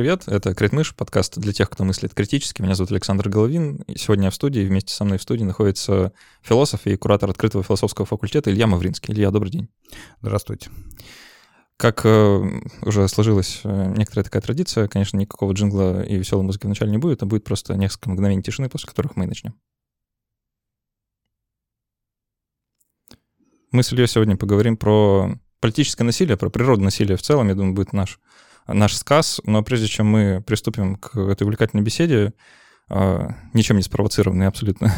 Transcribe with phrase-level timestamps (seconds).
[0.00, 0.22] привет.
[0.28, 2.62] Это Критмыш, подкаст для тех, кто мыслит критически.
[2.62, 3.84] Меня зовут Александр Головин.
[3.96, 8.06] сегодня я в студии, вместе со мной в студии находится философ и куратор открытого философского
[8.06, 9.12] факультета Илья Мавринский.
[9.12, 9.68] Илья, добрый день.
[10.22, 10.70] Здравствуйте.
[11.76, 16.92] Как э, уже сложилась э, некоторая такая традиция, конечно, никакого джингла и веселой музыки вначале
[16.92, 19.52] не будет, а будет просто несколько мгновений тишины, после которых мы и начнем.
[23.70, 27.74] Мы с Ильей сегодня поговорим про политическое насилие, про природное насилие в целом, я думаю,
[27.74, 28.18] будет наш,
[28.72, 29.40] наш сказ.
[29.44, 32.32] Но прежде чем мы приступим к этой увлекательной беседе,
[32.90, 34.92] ничем не спровоцированный, абсолютно,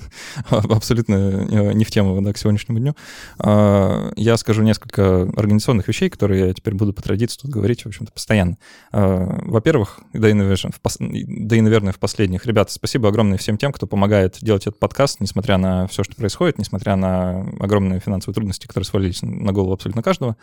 [0.50, 2.94] абсолютно э, не в тему да, к сегодняшнему дню.
[3.38, 7.86] А, я скажу несколько организационных вещей, которые я теперь буду по традиции тут говорить, в
[7.86, 8.58] общем-то, постоянно.
[8.92, 13.86] А, во-первых, да и, да и, наверное, в последних, ребята, спасибо огромное всем тем, кто
[13.86, 18.86] помогает делать этот подкаст, несмотря на все, что происходит, несмотря на огромные финансовые трудности, которые
[18.86, 20.36] свалились на голову абсолютно каждого.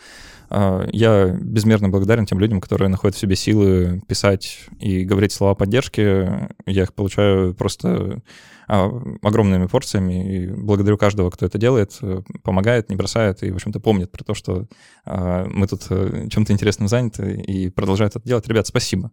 [0.49, 6.47] Я безмерно благодарен тем людям, которые находят в себе силы писать и говорить слова поддержки.
[6.65, 8.21] Я получаю просто
[8.67, 13.79] огромными порциями, и благодарю каждого, кто это делает, э, помогает, не бросает и, в общем-то,
[13.79, 14.65] помнит про то, что
[15.05, 18.45] а, мы тут э, чем-то интересным заняты и продолжает это делать.
[18.47, 19.11] Ребят, спасибо.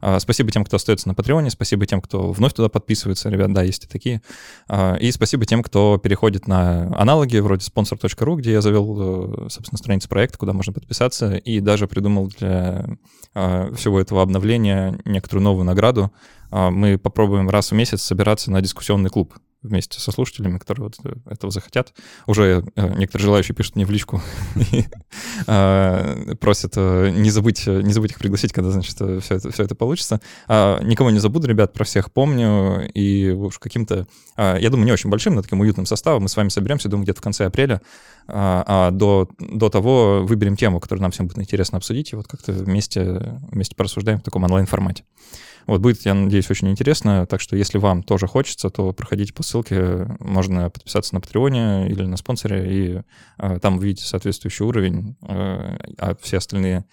[0.00, 3.62] А, спасибо тем, кто остается на Патреоне, спасибо тем, кто вновь туда подписывается, ребят, да,
[3.62, 4.22] есть и такие.
[5.00, 10.08] И спасибо тем, кто переходит на аналоги вроде sponsor.ru, где я завел, э, собственно, страницу
[10.08, 12.86] проекта, куда можно подписаться, и даже придумал для
[13.34, 16.10] всего этого обновления некоторую новую награду,
[16.50, 18.60] а, мы попробуем раз в месяц собираться на
[18.96, 21.92] дискуссионный клуб вместе со слушателями, которые вот э, этого захотят.
[22.28, 24.22] Уже э, некоторые желающие пишут мне в личку
[25.48, 29.74] а, просят э, не забыть, не забыть их пригласить, когда, значит, все это, все это
[29.74, 30.20] получится.
[30.46, 35.10] А, никого не забуду, ребят, про всех помню, и уж каким-то, я думаю, не очень
[35.10, 37.82] большим, но таким уютным составом мы с вами соберемся, думаю, где-то в конце апреля,
[38.28, 42.52] а до, до того выберем тему, которую нам всем будет интересно обсудить, и вот как-то
[42.52, 45.02] вместе, вместе порассуждаем в таком онлайн-формате.
[45.66, 47.26] Вот будет, я надеюсь, очень интересно.
[47.26, 50.06] Так что, если вам тоже хочется, то проходите по ссылке.
[50.20, 53.02] Можно подписаться на Патреоне или на спонсоре, и
[53.38, 56.84] э, там увидите соответствующий уровень, э, а все остальные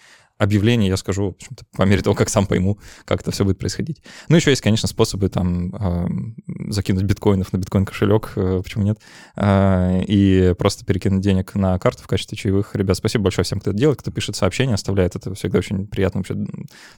[0.43, 1.37] объявления я скажу,
[1.75, 4.01] по мере того, как сам пойму, как это все будет происходить.
[4.29, 8.99] Ну, еще есть, конечно, способы там э, закинуть биткоинов на биткоин-кошелек, э, почему нет,
[9.35, 12.75] э, и просто перекинуть денег на карту в качестве чаевых.
[12.75, 15.15] Ребят, спасибо большое всем, кто это делает, кто пишет сообщения, оставляет.
[15.15, 16.35] Это всегда очень приятно, вообще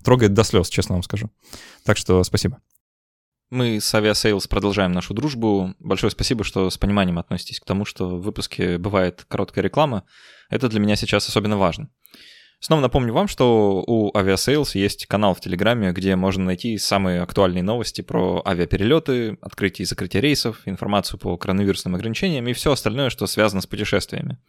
[0.04, 1.30] трогает до слез, честно вам скажу.
[1.84, 2.60] Так что спасибо.
[3.52, 5.76] Мы с Aviasales продолжаем нашу дружбу.
[5.80, 10.04] Большое спасибо, что с пониманием относитесь к тому, что в выпуске бывает короткая реклама.
[10.50, 11.90] Это для меня сейчас особенно важно.
[12.60, 17.64] Снова напомню вам, что у Aviasales есть канал в Телеграме, где можно найти самые актуальные
[17.64, 23.28] новости про авиаперелеты, открытие и закрытие рейсов, информацию по коронавирусным ограничениям и все остальное, что
[23.28, 24.40] связано с путешествиями.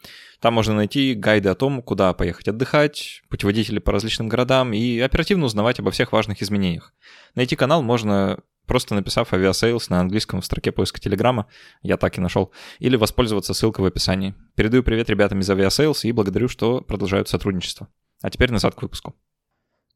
[0.40, 5.46] Там можно найти гайды о том, куда поехать отдыхать, путеводители по различным городам и оперативно
[5.46, 6.94] узнавать обо всех важных изменениях.
[7.34, 11.46] Найти канал можно просто написав Aviasales на английском в строке поиска Телеграма,
[11.82, 14.34] я так и нашел, или воспользоваться ссылкой в описании.
[14.54, 17.88] Передаю привет ребятам из Aviasales и благодарю, что продолжают сотрудничество.
[18.22, 19.14] А теперь назад к выпуску.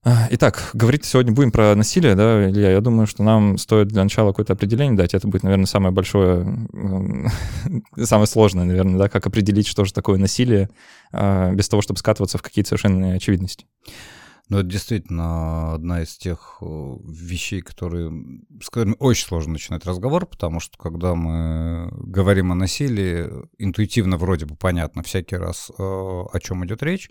[0.03, 2.71] А, итак, говорить сегодня будем про насилие, да, Илья?
[2.71, 5.13] Я думаю, что нам стоит для начала какое-то определение дать.
[5.13, 6.67] Это будет, наверное, самое большое,
[8.03, 10.71] самое сложное, наверное, да, как определить, что же такое насилие,
[11.13, 13.67] а, без того, чтобы скатываться в какие-то совершенно очевидности.
[14.51, 16.65] Ну, это действительно одна из тех э,
[17.05, 18.11] вещей, которые,
[18.61, 24.47] с которыми очень сложно начинать разговор, потому что когда мы говорим о насилии, интуитивно вроде
[24.47, 27.11] бы понятно всякий раз, э, о чем идет речь,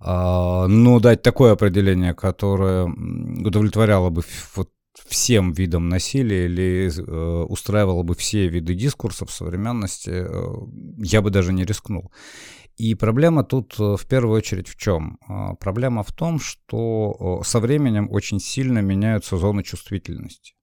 [0.00, 4.24] а, но дать такое определение, которое удовлетворяло бы
[4.56, 4.70] вот
[5.06, 10.26] всем видам насилия или э, устраивало бы все виды дискурсов современности,
[11.04, 12.10] я бы даже не рискнул.
[12.78, 15.18] И проблема тут э, в первую очередь в чем?
[15.26, 20.54] А, проблема в том, что со временем очень сильно меняются зоны чувствительности.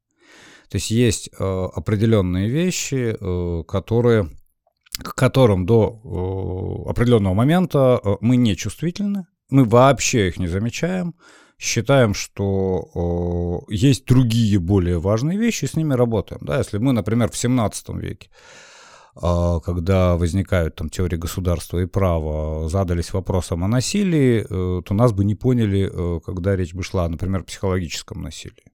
[0.70, 4.30] То есть есть э, определенные вещи, э, которые,
[4.98, 11.16] к которым до определенного момента мы не чувствительны, мы вообще их не замечаем,
[11.59, 16.41] считаем, что есть другие более важные вещи, с ними работаем.
[16.46, 18.29] Да, если мы, например, в 17 веке
[19.16, 25.23] когда возникают там теории государства и права, задались вопросом о насилии, э, то нас бы
[25.23, 28.66] не поняли, э, когда речь бы шла, например, о психологическом насилии.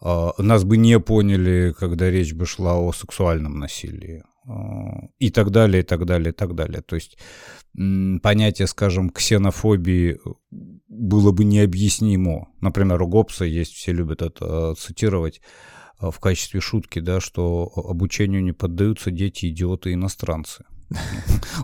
[0.00, 4.24] А, нас бы не поняли, когда речь бы шла о сексуальном насилии.
[4.46, 6.82] А, и так далее, и так далее, и так далее.
[6.82, 7.18] То есть
[7.74, 10.18] понятие, скажем, ксенофобии
[10.88, 12.48] было бы необъяснимо.
[12.60, 15.40] Например, у Гоббса есть, все любят это цитировать,
[16.00, 20.64] в качестве шутки, да, что обучению не поддаются дети, идиоты, иностранцы.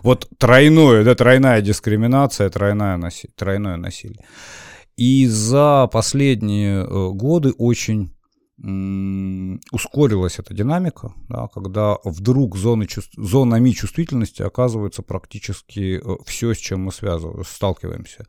[0.03, 4.23] Вот тройное, да, тройная дискриминация, тройное, насилие, тройное насилие.
[4.95, 8.13] И за последние э, годы очень
[9.71, 16.85] ускорилась эта динамика, да, когда вдруг зоны, зонами чувствительности оказывается практически э, все, с чем
[16.85, 18.25] мы связываем, сталкиваемся.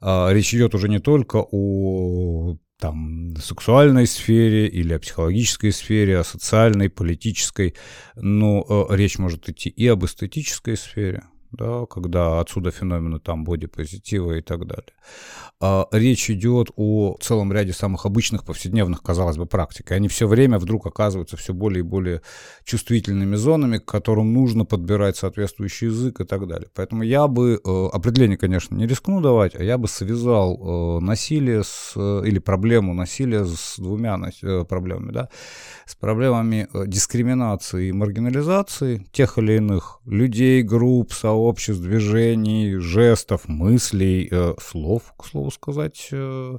[0.00, 6.24] А, речь идет уже не только о там, сексуальной сфере или о психологической сфере, о
[6.24, 7.74] социальной, политической,
[8.16, 11.24] но э, речь может идти и об эстетической сфере,
[11.56, 14.92] да, когда отсюда феномены там бодипозитива и так далее.
[15.58, 19.90] А речь идет о целом ряде самых обычных повседневных, казалось бы, практик.
[19.90, 22.20] И они все время вдруг оказываются все более и более
[22.64, 26.68] чувствительными зонами, к которым нужно подбирать соответствующий язык и так далее.
[26.74, 31.64] Поэтому я бы, э, определение, конечно, не рискну давать, а я бы связал э, насилие
[31.64, 34.18] с, э, или проблему насилия с двумя
[34.68, 35.28] проблемами, да,
[35.86, 41.45] с проблемами дискриминации и маргинализации тех или иных людей, групп, сообществ,
[41.78, 46.08] движений, жестов, мыслей, слов, к слову сказать.
[46.12, 46.58] Э,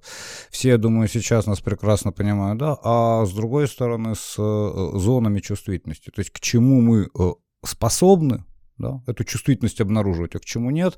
[0.50, 5.40] все, я думаю, сейчас нас прекрасно понимают, да, а с другой стороны, с э, зонами
[5.40, 6.10] чувствительности.
[6.10, 7.34] То есть к чему мы э,
[7.66, 8.46] способны,
[8.78, 10.98] да, эту чувствительность обнаруживать, а к чему нет.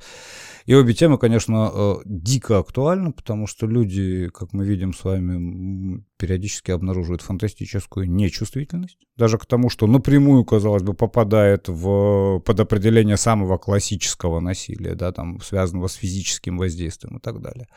[0.66, 6.04] И обе темы, конечно, э, дико актуальны, потому что люди, как мы видим с вами,
[6.18, 13.18] периодически обнаруживают фантастическую нечувствительность, даже к тому, что напрямую, казалось бы, попадает в, под определение
[13.18, 17.68] самого классического насилия, да, там, связанного с физическим воздействием и так далее.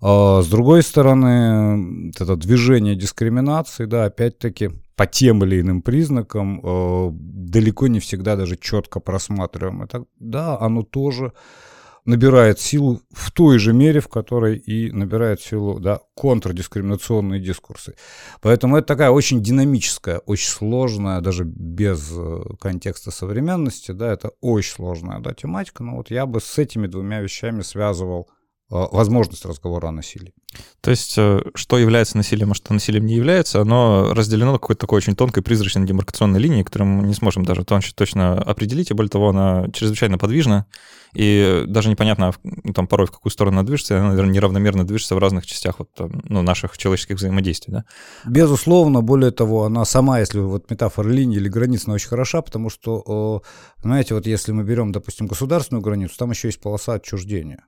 [0.00, 7.10] А с другой стороны, это движение дискриминации, да, опять-таки, по тем или иным признакам э,
[7.12, 9.82] далеко не всегда даже четко просматриваем.
[9.82, 11.32] Это, да, оно тоже
[12.06, 17.94] набирает силу в той же мере, в которой и набирает силу да, контрдискриминационные дискурсы.
[18.40, 24.72] Поэтому это такая очень динамическая, очень сложная, даже без э, контекста современности, да, это очень
[24.72, 25.82] сложная да, тематика.
[25.82, 28.35] Но вот я бы с этими двумя вещами связывал а,
[28.68, 30.34] возможность разговора о насилии.
[30.80, 34.98] То есть, э, что является насилием, а что насилием не является, оно разделено какой-то такой
[34.98, 39.28] очень тонкой призрачной демаркационной линией, которую мы не сможем даже точно определить, и более того,
[39.28, 40.66] она чрезвычайно подвижна,
[41.12, 45.14] и даже непонятно, ну, там, порой в какую сторону она движется, она, наверное, неравномерно движется
[45.14, 47.84] в разных частях вот, там, ну, наших человеческих взаимодействий, да?
[48.26, 52.70] Безусловно, более того, она сама, если вот метафора линии или границы, она очень хороша, потому
[52.70, 53.42] что,
[53.82, 57.64] знаете, вот если мы берем, допустим, государственную границу, там еще есть полоса отчуждения.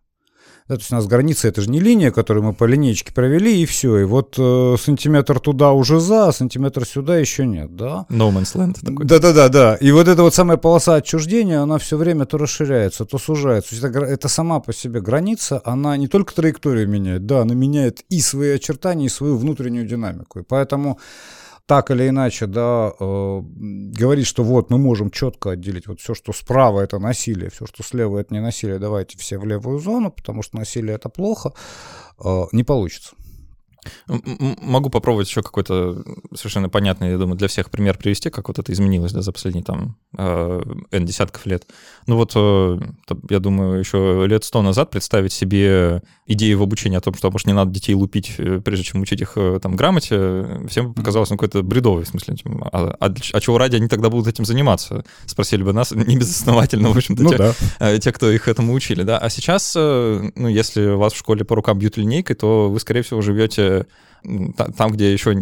[0.68, 3.62] Да, то есть у нас граница это же не линия, которую мы по линейке провели,
[3.62, 4.00] и все.
[4.00, 8.04] И вот э, сантиметр туда уже за, а сантиметр сюда еще нет, да?
[8.10, 9.06] No man's land такой.
[9.06, 9.76] Да-да-да, да.
[9.76, 13.70] И вот эта вот самая полоса отчуждения, она все время то расширяется, то сужается.
[13.70, 17.54] То есть это, это сама по себе граница, она не только траекторию меняет, да, она
[17.54, 20.40] меняет и свои очертания, и свою внутреннюю динамику.
[20.40, 20.98] И поэтому
[21.68, 26.32] так или иначе, да, э, говорить, что вот мы можем четко отделить вот все, что
[26.32, 30.42] справа это насилие, все, что слева это не насилие, давайте все в левую зону, потому
[30.42, 31.52] что насилие это плохо,
[32.24, 33.14] э, не получится.
[34.06, 36.02] Могу попробовать еще какой-то
[36.34, 39.64] совершенно понятный, я думаю, для всех пример привести, как вот это изменилось да, за последние
[39.64, 41.66] там э, N десятков лет.
[42.06, 42.78] Ну вот, э,
[43.28, 47.46] я думаю, еще лет сто назад представить себе идею в обучении о том, что, может,
[47.46, 51.62] не надо детей лупить, э, прежде чем учить их там грамоте, всем показалось ну, какой-то
[51.62, 52.36] бредовый, в смысле,
[52.72, 55.04] а, а, а чего ради они тогда будут этим заниматься?
[55.26, 57.98] Спросили бы нас, не безосновательно, в общем-то, ну, те, да.
[57.98, 59.18] те, кто их этому учили, да.
[59.18, 63.20] А сейчас, ну, если вас в школе по рукам бьют линейкой, то вы, скорее всего,
[63.20, 63.86] живете
[64.76, 65.34] там, где еще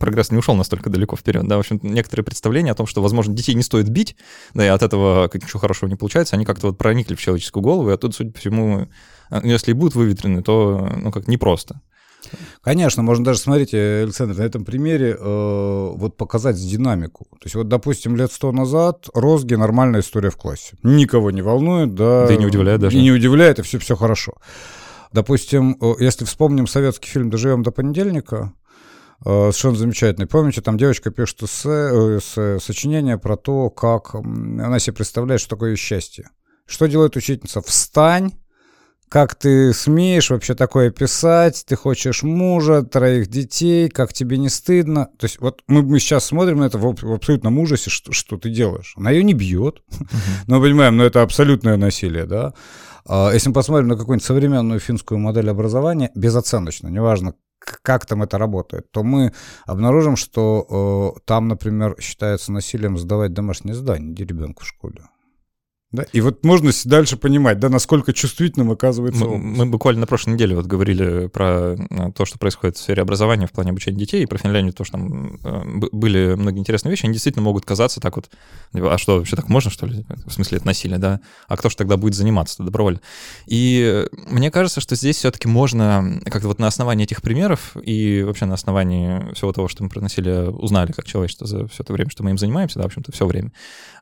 [0.00, 3.34] прогресс не ушел настолько далеко вперед, да, в общем, некоторые представления о том, что, возможно,
[3.34, 4.16] детей не стоит бить,
[4.54, 7.90] да, и от этого ничего хорошего не получается, они как-то вот проникли в человеческую голову,
[7.90, 8.88] и оттуда, судя по всему, а,
[9.42, 11.80] если и будут выветрены, то, ну, как непросто.
[12.62, 17.26] Конечно, можно даже, смотрите, Александр, на этом примере э, вот показать динамику.
[17.32, 20.76] То есть вот, допустим, лет сто назад розги— нормальная история в классе.
[20.82, 22.26] Никого не волнует, да.
[22.26, 22.96] Да и не удивляет даже.
[22.96, 24.34] И не удивляет, и все, все хорошо.
[25.12, 28.52] Допустим, если вспомним советский фильм «Доживем до понедельника»,
[29.24, 30.26] э, совершенно замечательный.
[30.26, 31.68] Помните, там девочка пишет эссе,
[32.18, 36.30] эссе, сочинение про то, как она себе представляет, что такое счастье.
[36.66, 37.60] Что делает учительница?
[37.62, 38.32] Встань,
[39.08, 45.08] как ты смеешь вообще такое писать, ты хочешь мужа, троих детей, как тебе не стыдно.
[45.18, 48.36] То есть вот мы, мы сейчас смотрим на это в, в абсолютном ужасе, что, что
[48.36, 48.94] ты делаешь.
[48.96, 50.06] Она ее не бьет, uh-huh.
[50.46, 52.52] но понимаем, но это абсолютное насилие, да.
[53.04, 57.34] А, если мы посмотрим на какую-нибудь современную финскую модель образования, безоценочно, неважно,
[57.82, 59.32] как там это работает, то мы
[59.64, 65.02] обнаружим, что э, там, например, считается насилием сдавать домашнее задание, ребенку в школе.
[65.96, 66.04] Да?
[66.12, 70.54] И вот можно дальше понимать, да, насколько чувствительным оказывается мы, мы буквально на прошлой неделе
[70.54, 74.26] вот говорили про э, то, что происходит в сфере образования в плане обучения детей, и
[74.26, 75.62] про Финляндию, то, что там э,
[75.92, 78.28] были многие интересные вещи, они действительно могут казаться так вот,
[78.72, 80.04] типа, а что, вообще так можно, что ли?
[80.26, 81.20] В смысле, это насилие, да?
[81.48, 83.00] А кто же тогда будет заниматься добровольно?
[83.46, 88.44] И мне кажется, что здесь все-таки можно как-то вот на основании этих примеров и вообще
[88.44, 92.10] на основании всего того, что мы про насилие узнали как человечество за все это время,
[92.10, 93.52] что мы им занимаемся, да, в общем-то, все время,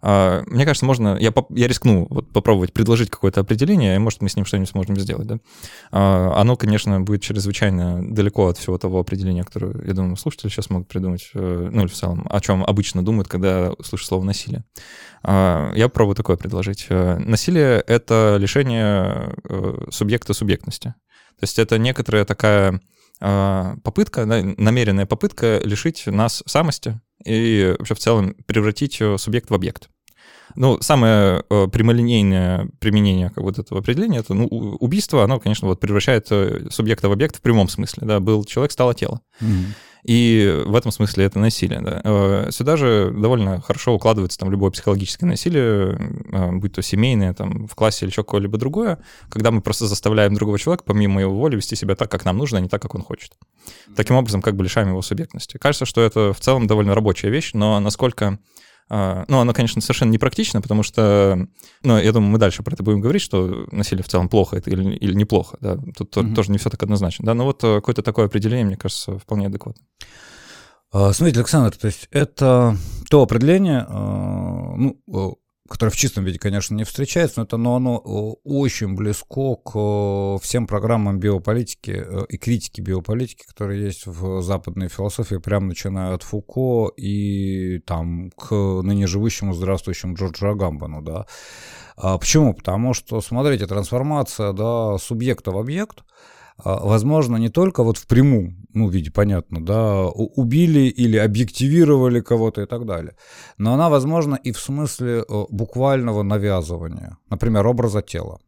[0.03, 4.23] а, мне кажется, можно, я, я рискну рискну вот попробовать предложить какое-то определение, и, может,
[4.23, 5.39] мы с ним что-нибудь сможем сделать, да.
[5.91, 10.71] А, оно, конечно, будет чрезвычайно далеко от всего того определения, которое, я думаю, слушатели сейчас
[10.71, 14.65] могут придумать, э, ну, или в целом, о чем обычно думают, когда слышат слово «насилие».
[15.23, 16.87] А, я попробую такое предложить.
[16.89, 20.95] Э, насилие— это лишение э, субъекта субъектности.
[21.39, 22.81] То есть это некоторая такая
[23.21, 29.89] попытка, намеренная попытка лишить нас самости и вообще в целом превратить субъект в объект.
[30.57, 35.81] Ну, самое э, прямолинейное применение как вот этого определения, это ну, убийство, оно, конечно, вот
[35.81, 38.07] превращает э, субъекта в объект в прямом смысле.
[38.07, 39.21] Да, был человек, стало тело.
[39.41, 39.65] Mm-hmm.
[40.05, 41.81] И в этом смысле это насилие.
[41.81, 42.01] Да.
[42.05, 45.99] Э, сюда же довольно хорошо укладывается там любое психологическое насилие,
[46.53, 48.99] будь то семейное, там, в классе или еще какое-либо другое,
[49.31, 52.59] когда мы просто заставляем другого человека, помимо его воли, вести себя так, как нам нужно,
[52.59, 53.33] а не так, как он хочет.
[53.97, 55.57] Таким образом, как бы лишаем его субъектности.
[55.57, 58.39] Кажется, что это в целом довольно рабочая вещь, но насколько
[58.91, 61.47] ну, оно, конечно, совершенно непрактично, потому что,
[61.83, 64.71] ну, я думаю, мы дальше про это будем говорить, что насилие в целом плохо это
[64.71, 66.35] или, или неплохо, да, тут mm-hmm.
[66.35, 69.47] тоже не все так однозначно, да, но вот э, какое-то такое определение, мне кажется, вполне
[69.47, 69.83] адекватно.
[70.93, 72.77] А, смотрите, Александр, то есть это
[73.11, 75.01] то определение, а, ну,
[75.69, 77.97] которое в чистом виде, конечно, не встречается, но, это, но оно
[78.45, 85.37] очень близко к всем программам биополитики э, и критики биополитики, которые есть в западной философии,
[85.37, 91.27] прям начиная от Фуко и там к ныне живущему здравствующему Джорджу Агамбану, да.
[91.97, 92.53] А почему?
[92.53, 96.05] Потому что, смотрите, трансформация да, субъекта в объект–
[96.63, 102.67] возможно, не только вот в прямом, ну, виде, понятно, да, убили или объективировали кого-то и
[102.67, 103.17] так далее,
[103.59, 108.39] но она возможна и в смысле э, буквального навязывания, например, образа тела.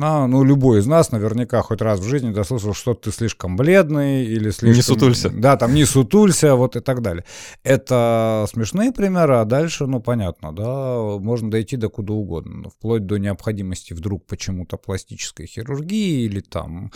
[0.00, 4.24] А, ну, любой из нас наверняка хоть раз в жизни дослышал, что ты слишком бледный
[4.24, 4.76] или слишком...
[4.76, 5.28] Не сутулься.
[5.30, 7.24] Да, там не сутулься, вот и так далее.
[7.62, 13.18] Это смешные примеры, а дальше, ну, понятно, да, можно дойти до куда угодно, вплоть до
[13.18, 16.90] необходимости вдруг почему-то пластической хирургии или там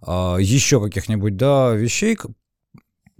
[0.00, 2.16] а, еще каких-нибудь, да, вещей,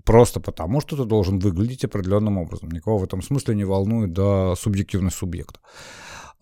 [0.04, 2.70] просто потому, что ты должен выглядеть определенным образом.
[2.70, 5.60] Никого в этом смысле не волнует, да, субъективность субъекта.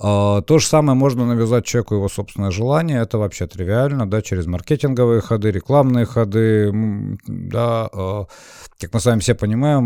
[0.03, 4.47] А, то же самое можно навязать человеку его собственное желание, это вообще тривиально, да, через
[4.47, 6.71] маркетинговые ходы, рекламные ходы,
[7.27, 8.27] да, а,
[8.79, 9.85] как мы с вами все понимаем,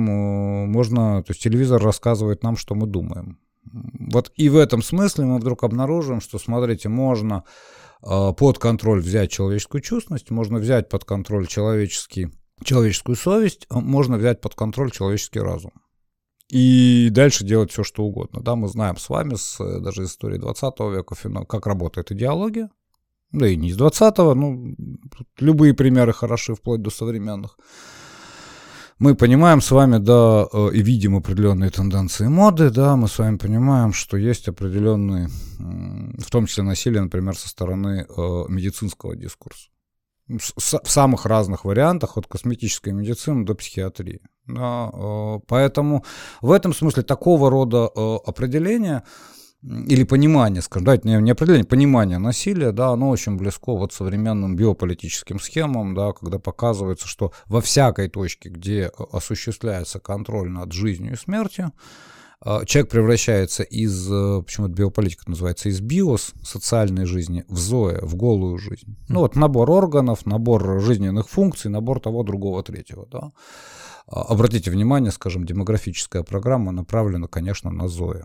[0.71, 3.38] можно, то есть телевизор рассказывает нам, что мы думаем.
[3.64, 7.42] Вот и в этом смысле мы вдруг обнаружим, что, смотрите, можно
[8.00, 12.28] а, под контроль взять человеческую чувственность, можно взять под контроль человеческий,
[12.62, 15.73] человеческую совесть, можно взять под контроль человеческий разум
[16.54, 18.40] и дальше делать все, что угодно.
[18.40, 21.16] Да, мы знаем с вами, с э, даже истории 20 века,
[21.49, 22.70] как работает идеология,
[23.32, 24.76] да и не из 20-го, ну,
[25.40, 27.58] любые примеры хороши, вплоть до современных.
[29.00, 33.37] Мы понимаем с вами, да, э, и видим определенные тенденции моды, да, мы с вами
[33.37, 39.74] понимаем, что есть определенные, в том числе насилие, например, со стороны э, медицинского дискурса
[40.28, 44.21] в самых разных вариантах, от косметической медицины до психиатрии.
[44.49, 46.04] Э, поэтому
[46.40, 49.02] в этом смысле такого рода э, определение
[49.62, 55.40] или понимание, скажем, да, не, определение, понимание насилия, да, оно очень близко вот современным биополитическим
[55.40, 61.73] схемам, да, когда показывается, что во всякой точке, где осуществляется контроль над жизнью и смертью,
[62.67, 68.14] человек превращается из, э, почему это биополитика называется, из биос, социальной жизни, в зоe, в
[68.17, 68.97] голую жизнь.
[69.09, 73.33] Ну вот набор органов, набор жизненных функций, набор того, другого, третьего, да.
[74.07, 78.25] А, обратите внимание, скажем, демографическая программа направлена, конечно, на зоe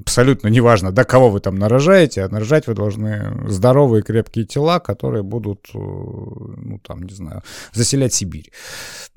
[0.00, 5.22] абсолютно неважно, до кого вы там нарожаете, а нарожать вы должны здоровые крепкие тела, которые
[5.22, 7.42] будут, э, ну там, не знаю,
[7.72, 8.50] заселять Сибирь.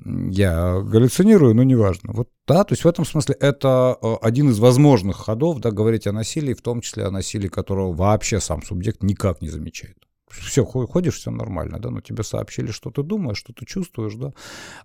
[0.04, 2.12] Я галлюцинирую, но неважно.
[2.12, 6.06] Вот да, то есть в этом смысле это э, один из возможных ходов, да, говорить
[6.06, 9.96] о насилии, в том числе о насилии, которого вообще сам субъект никак не замечает.
[10.28, 14.32] Все, ходишь, все нормально, да, но тебе сообщили, что ты думаешь, что ты чувствуешь, да,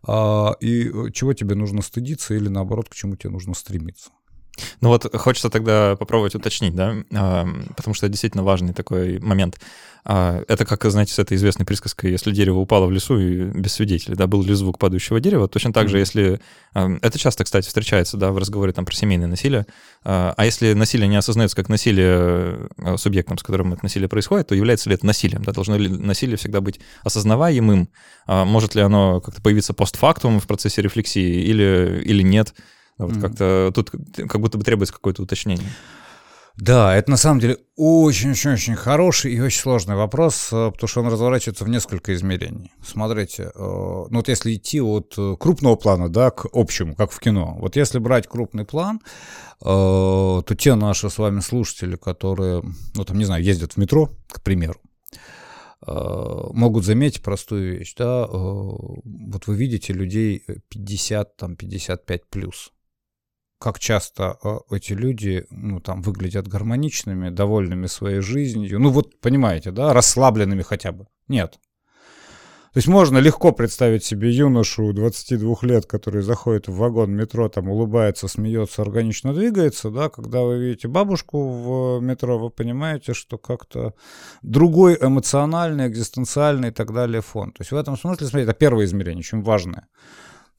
[0.05, 4.11] а, и э, чего тебе нужно стыдиться или наоборот, к чему тебе нужно стремиться.
[4.81, 6.95] Ну вот хочется тогда попробовать уточнить, да,
[7.75, 9.59] потому что это действительно важный такой момент.
[10.09, 13.73] А, это как, знаете, с этой известной присказкой, если дерево упало в лесу и без
[13.73, 16.39] свидетелей, да, был ли звук падающего дерева, точно так же, если...
[16.73, 19.65] Это часто, кстати, встречается, да, в разговоре там про семейное насилие.
[20.05, 24.55] А, а если насилие не осознается как насилие субъектом, с которым это насилие происходит, то
[24.55, 25.43] является ли это насилием?
[25.43, 25.51] Да?
[25.51, 27.89] Должно ли насилие всегда быть осознаваемым?
[28.27, 32.53] А, может ли оно как-то появиться постфактум в процессе рефлексии или, или нет?
[32.97, 33.21] Вот mm-hmm.
[33.21, 35.69] как-то тут как будто бы требуется какое-то уточнение.
[36.57, 41.07] Да, это на самом деле очень-очень-очень хороший и очень сложный вопрос, э, потому что он
[41.07, 42.71] разворачивается в несколько измерений.
[42.83, 47.19] Смотрите, э, ну вот если идти от э, крупного плана, да, к общему, как в
[47.19, 47.57] кино.
[47.59, 49.01] Вот если брать крупный план,
[49.59, 52.61] то те наши с вами слушатели, которые,
[52.93, 54.79] ну там, не знаю, ездят в метро, к примеру,
[55.81, 62.71] могут заметить простую вещь, да, вот вы видите людей 50, там, 55 плюс,
[63.59, 69.71] как часто э, эти люди, ну, там, выглядят гармоничными, довольными своей жизнью, ну, вот, понимаете,
[69.71, 71.07] да, расслабленными хотя бы.
[71.27, 71.59] Нет.
[72.73, 77.69] То есть можно легко представить себе юношу 22 лет, который заходит в вагон метро, там
[77.69, 83.95] улыбается, смеется, органично двигается, да, когда вы видите бабушку в метро, вы понимаете, что как-то
[84.43, 87.51] другой эмоциональный, экзистенциальный и так далее фон.
[87.51, 89.87] То есть в этом смысле, смотрите, это первое измерение, очень важное.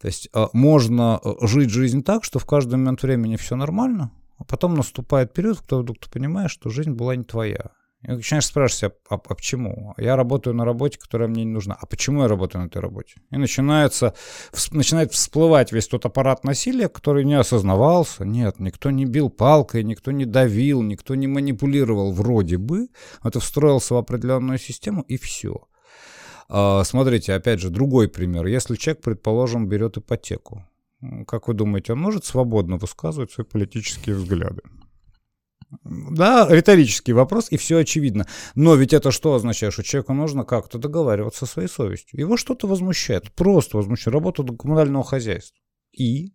[0.01, 4.13] То есть а, можно э, жить жизнь так, что в каждый момент времени все нормально,
[4.39, 7.73] а потом наступает период, когда вдруг ты понимаешь, что жизнь была не твоя.
[8.03, 9.93] И начинаешь спрашивать, а, а, а почему?
[9.97, 11.77] Я работаю на работе, которая мне не нужна.
[11.81, 13.15] А почему я работаю на этой работе?
[13.33, 14.15] И начинается,
[14.53, 18.25] всп, начинает всплывать весь тот аппарат насилия, который не осознавался.
[18.25, 22.89] Нет, никто не бил палкой, никто не давил, никто не манипулировал вроде бы.
[23.25, 25.67] Это встроился в определенную систему, и все.
[26.49, 28.47] А, смотрите, опять же, другой пример.
[28.47, 30.65] Если человек, предположим, берет ипотеку,
[31.27, 34.63] как вы думаете, он может свободно высказывать свои политические взгляды?
[35.85, 38.27] Да, риторический вопрос, и все очевидно.
[38.55, 39.75] Но ведь это что означает?
[39.75, 42.19] Что человеку нужно как-то договариваться со своей совестью.
[42.19, 44.15] Его что-то возмущает, просто возмущает.
[44.15, 45.59] Работа коммунального хозяйства.
[45.93, 46.33] И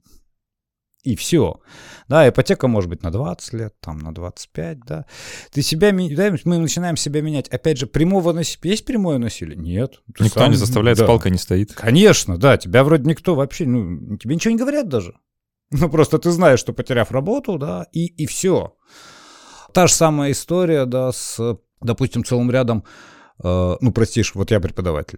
[1.03, 1.59] и все.
[2.07, 5.05] Да, ипотека может быть на 20 лет, там, на 25, да.
[5.51, 7.49] Ты себя, да, мы начинаем себя менять.
[7.49, 8.71] Опять же, прямого насилия.
[8.71, 9.57] Есть прямое насилие?
[9.57, 10.01] Нет.
[10.17, 11.03] Ты никто сам, не заставляет, да.
[11.03, 11.73] с палкой не стоит.
[11.73, 12.57] Конечно, да.
[12.57, 15.13] Тебя вроде никто вообще, ну, тебе ничего не говорят даже.
[15.75, 18.75] Ну, просто ты знаешь, что потеряв работу, да, и, и все.
[19.73, 22.83] Та же самая история, да, с, допустим, целым рядом,
[23.43, 25.17] э, ну, простишь, вот я преподаватель.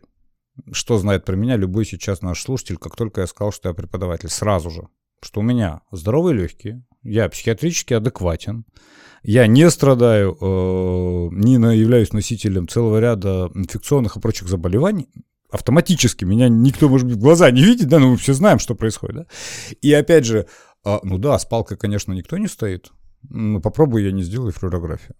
[0.71, 4.29] Что знает про меня любой сейчас наш слушатель, как только я сказал, что я преподаватель,
[4.29, 4.87] сразу же
[5.21, 8.65] что у меня здоровые легкие, я психиатрически адекватен,
[9.23, 10.45] я не страдаю, э,
[11.35, 15.09] не являюсь носителем целого ряда инфекционных и прочих заболеваний,
[15.49, 18.75] автоматически меня никто, может быть, в глаза не видит, да, но мы все знаем, что
[18.75, 19.25] происходит, да.
[19.81, 20.47] И опять же,
[20.83, 22.91] э, ну да, с палкой, конечно, никто не стоит,
[23.29, 25.15] но попробую я не сделаю флюорографию.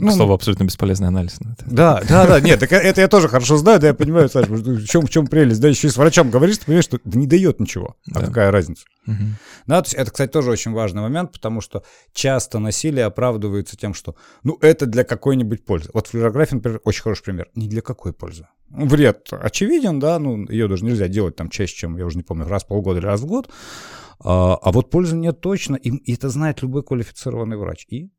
[0.00, 1.38] Ну, Слово абсолютно бесполезный анализ.
[1.66, 4.86] Да, да, да, нет, так это я тоже хорошо знаю, да, я понимаю, Саша, в
[4.86, 7.60] чем, в чем прелесть, да, еще и с врачом говоришь, ты понимаешь, что не дает
[7.60, 8.26] ничего, а да.
[8.26, 8.84] какая разница.
[9.06, 9.16] Угу.
[9.66, 11.82] Да, то есть это, кстати, тоже очень важный момент, потому что
[12.12, 15.90] часто насилие оправдывается тем, что, ну, это для какой-нибудь пользы.
[15.94, 17.48] Вот флюорография, например, очень хороший пример.
[17.54, 18.46] Не для какой пользы.
[18.70, 22.22] Ну, вред очевиден, да, ну, ее даже нельзя делать там чаще, чем, я уже не
[22.22, 23.48] помню, раз в полгода или раз в год,
[24.20, 27.86] а, а вот пользы нет точно, и, и это знает любой квалифицированный врач.
[27.88, 28.10] И,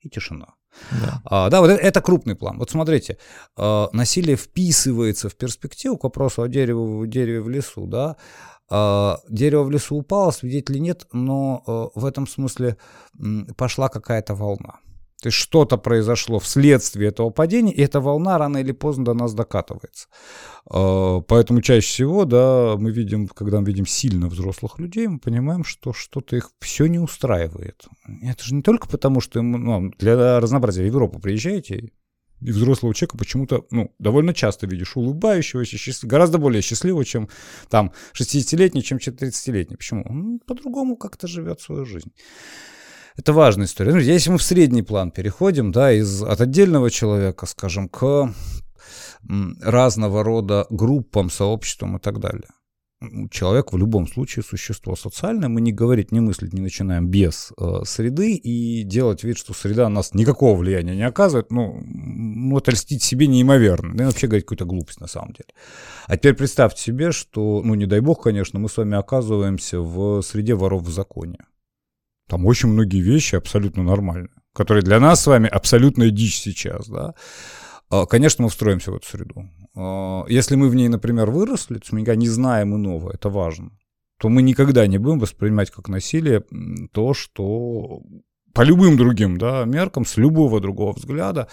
[0.00, 0.54] и тишина.
[0.90, 1.22] Да.
[1.24, 2.58] А, да, вот это, крупный план.
[2.58, 3.18] Вот смотрите,
[3.56, 8.16] э, насилие вписывается в перспективу к вопросу о дереве, дереве в лесу, да.
[8.70, 12.76] Э, дерево в лесу упало, свидетелей нет, но э, в этом смысле
[13.18, 13.24] э,
[13.56, 14.78] пошла какая-то волна.
[15.24, 19.32] То есть что-то произошло вследствие этого падения, и эта волна рано или поздно до нас
[19.32, 20.08] докатывается.
[20.66, 25.64] А, поэтому чаще всего, да, мы видим, когда мы видим сильно взрослых людей, мы понимаем,
[25.64, 27.86] что что-то их все не устраивает.
[28.20, 31.90] Это же не только потому, что им, ну, для разнообразия в Европу приезжаете,
[32.42, 36.10] и взрослого человека почему-то, ну, довольно часто видишь улыбающегося, счастлив...
[36.10, 37.30] гораздо более счастливого, чем
[37.70, 39.76] там 60-летний, чем 30-летний.
[39.76, 40.04] Почему?
[40.06, 42.12] Он по-другому как-то живет свою жизнь.
[43.16, 43.92] Это важная история.
[43.92, 48.32] Ну, если мы в средний план переходим, да, из, от отдельного человека, скажем, к
[49.62, 52.48] разного рода группам, сообществам и так далее.
[53.30, 57.80] Человек в любом случае существо социальное, мы не говорить, не мыслить не начинаем без э,
[57.84, 62.70] среды и делать вид, что среда на нас никакого влияния не оказывает, ну, ну это
[62.70, 65.48] льстить себе неимоверно, да и вообще говорить какую-то глупость на самом деле.
[66.06, 70.22] А теперь представьте себе, что, ну не дай бог, конечно, мы с вами оказываемся в
[70.22, 71.38] среде воров в законе.
[72.28, 77.14] Там очень многие вещи абсолютно нормальные, которые для нас с вами абсолютная дичь сейчас, да.
[77.90, 79.50] А, конечно, мы встроимся в эту среду.
[79.76, 83.70] А, если мы в ней, например, выросли, то мы не знаем иного, это важно.
[84.18, 86.44] то мы никогда не будем воспринимать как насилие
[86.92, 88.00] то, что
[88.54, 91.48] по любым другим да, меркам, с любого другого взгляда,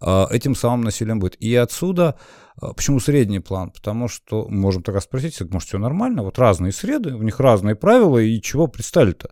[0.00, 1.36] а, этим самым насилием будет.
[1.36, 2.18] И отсюда,
[2.58, 3.70] почему средний план?
[3.70, 8.18] Потому что, можем тогда спросить, может, все нормально, вот разные среды, у них разные правила,
[8.18, 9.30] и чего пристали-то?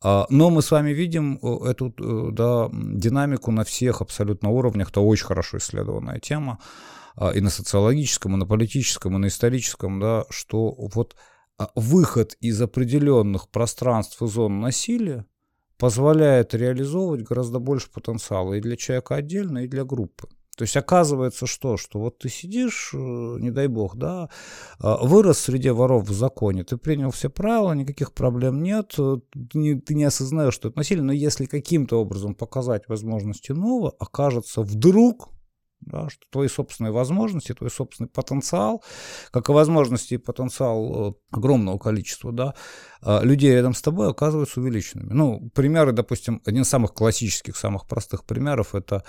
[0.00, 4.90] А, но мы с вами видим э, эту э, да, динамику на всех абсолютно уровнях,
[4.90, 6.58] это очень хорошо исследованная тема,
[7.34, 11.16] и на социологическом, и на политическом, и на историческом, да, что вот
[11.74, 15.26] выход из определенных пространств и зон насилия,
[15.78, 20.28] позволяет реализовывать гораздо больше потенциала и для человека отдельно, и для группы.
[20.58, 21.76] То есть оказывается что?
[21.76, 24.28] Что вот ты сидишь, э, не дай бог, да,
[24.80, 29.56] а, вырос среди воров в законе, ты принял все правила, никаких проблем нет, э, ты
[29.56, 34.62] не, ты не осознаешь, что это насилие, но если каким-то образом показать возможности нового, окажется
[34.62, 35.28] вдруг
[35.80, 38.82] да, что твои собственные возможности, твой собственный потенциал,
[39.30, 42.54] как и возможности и потенциал э, огромного количества да,
[43.02, 45.12] э, людей рядом с тобой оказываются увеличенными.
[45.12, 49.04] Ну, примеры, допустим, один из самых классических, самых простых примеров– это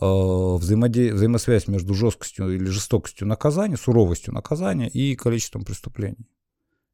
[0.00, 1.12] э, взаимоде...
[1.12, 6.28] взаимосвязь между жесткостью или жестокостью наказания, суровостью наказания и количеством преступлений.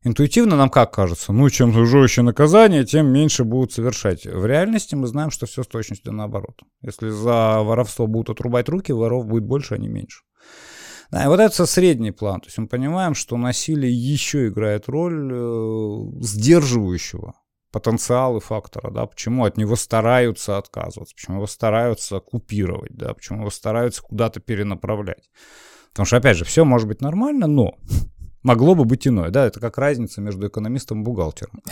[0.05, 1.33] Интуитивно нам как кажется?
[1.33, 4.25] Ну, чем жестче наказание, тем меньше будут совершать.
[4.25, 6.61] В реальности мы знаем, что все с точностью наоборот.
[6.81, 10.21] Если за воровство будут отрубать руки, воров будет больше, а не меньше.
[11.11, 12.41] Да, и вот это средний план.
[12.41, 17.35] То есть мы понимаем, что насилие еще играет роль э, сдерживающего
[17.71, 23.51] потенциала фактора, да, почему от него стараются отказываться, почему его стараются купировать, да, почему его
[23.51, 25.31] стараются куда-то перенаправлять.
[25.91, 27.75] Потому что, опять же, все может быть нормально, но
[28.47, 29.31] могло бы быть иное.
[29.31, 31.63] Да, это как разница между экономистом и бухгалтером.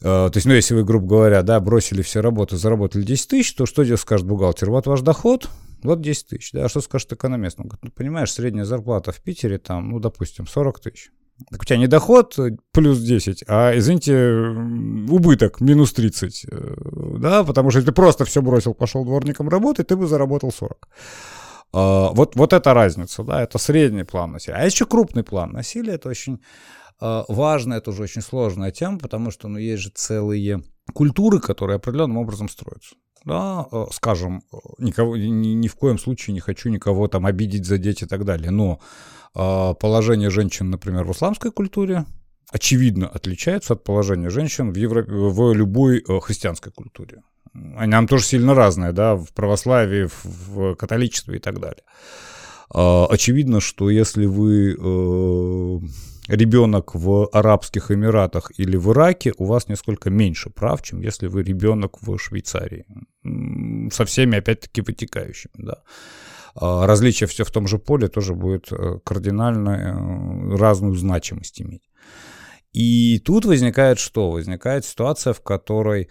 [0.00, 3.54] Э, то есть, ну, если вы, грубо говоря, да, бросили все работы, заработали 10 тысяч,
[3.54, 4.70] то что здесь скажет бухгалтер?
[4.70, 5.48] Вот ваш доход,
[5.82, 7.60] вот 10 тысяч, да, а что скажет экономист?
[7.60, 11.10] Он говорит, ну, понимаешь, средняя зарплата в Питере там, ну, допустим, 40 тысяч.
[11.50, 14.16] Так у тебя не доход э, плюс 10, а, извините,
[15.08, 16.74] убыток минус 30, э,
[17.18, 20.88] да, потому что если ты просто все бросил, пошел дворником работать, ты бы заработал 40.
[21.72, 24.56] А, вот, вот эта разница, да, это средний план насилия.
[24.56, 26.40] А еще крупный план насилия, это очень
[27.00, 30.62] а, важная, это уже очень сложная тема, потому что, ну, есть же целые
[30.94, 32.94] культуры, которые определенным образом строятся.
[33.24, 34.42] Да, а, скажем,
[34.78, 38.50] никого, ни, ни в коем случае не хочу никого там обидеть, задеть и так далее,
[38.50, 38.80] но
[39.34, 42.06] положение женщин, например, в исламской культуре
[42.50, 45.04] очевидно отличается от положения женщин в, Евро...
[45.06, 47.22] в любой христианской культуре.
[47.76, 51.82] Они нам тоже сильно разные, да, в православии, в, в католичестве и так далее.
[52.70, 55.78] А, очевидно, что если вы э,
[56.28, 61.42] ребенок в Арабских Эмиратах или в Ираке, у вас несколько меньше прав, чем если вы
[61.42, 62.84] ребенок в Швейцарии.
[63.90, 65.82] Со всеми, опять-таки, вытекающими, да.
[66.54, 71.82] А различие все в том же поле тоже будет э, кардинально э, разную значимость иметь.
[72.72, 74.30] И тут возникает что?
[74.30, 76.10] Возникает ситуация, в которой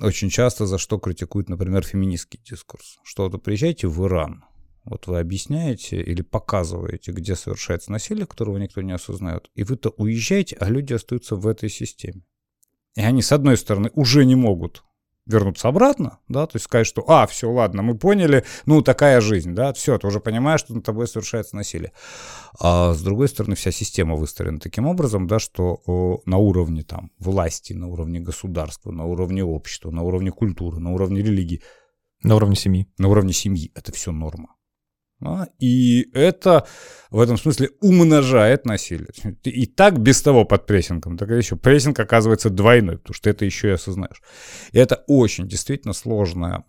[0.00, 2.98] очень часто за что критикуют, например, феминистский дискурс.
[3.02, 4.44] Что вот приезжаете в Иран,
[4.84, 10.56] вот вы объясняете или показываете, где совершается насилие, которого никто не осознает, и вы-то уезжаете,
[10.60, 12.22] а люди остаются в этой системе.
[12.94, 14.84] И они, с одной стороны, уже не могут
[15.26, 19.54] вернуться обратно, да, то есть сказать, что, а, все, ладно, мы поняли, ну, такая жизнь,
[19.54, 21.92] да, все, ты уже понимаешь, что над тобой совершается насилие.
[22.58, 27.10] А с другой стороны, вся система выстроена таким образом, да, что о, на уровне там
[27.18, 31.62] власти, на уровне государства, на уровне общества, на уровне культуры, на уровне религии.
[32.22, 32.86] На уровне семьи.
[32.98, 33.72] На уровне семьи.
[33.74, 34.54] Это все норма.
[35.22, 35.48] Да?
[35.58, 36.66] И это
[37.10, 39.10] в этом смысле умножает насилие.
[39.44, 43.68] И так без того под прессингом, так еще прессинг оказывается двойной, потому что это еще
[43.68, 44.22] и осознаешь.
[44.72, 46.64] И это очень действительно сложная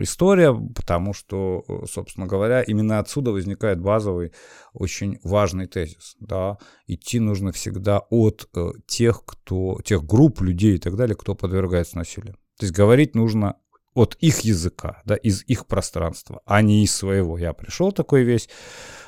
[0.00, 4.32] история, потому что, собственно говоря, именно отсюда возникает базовый,
[4.72, 6.16] очень важный тезис.
[6.18, 6.58] Да?
[6.86, 11.98] Идти нужно всегда от э, тех, кто, тех групп людей и так далее, кто подвергается
[11.98, 12.34] насилию.
[12.58, 13.56] То есть говорить нужно
[13.94, 17.38] от их языка, да, из их пространства, а не из своего.
[17.38, 18.48] Я пришел такой весь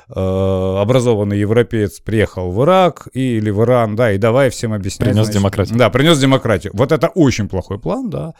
[0.09, 5.09] э, образованный европеец, приехал в Ирак и, или в Иран, да, и давай всем объяснять.
[5.09, 5.77] Принес значит, демократию.
[5.77, 6.73] Да, принес демократию.
[6.75, 8.33] Вот это очень плохой план, да.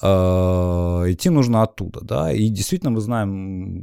[0.00, 3.30] Э, идти нужно оттуда, да, и действительно мы знаем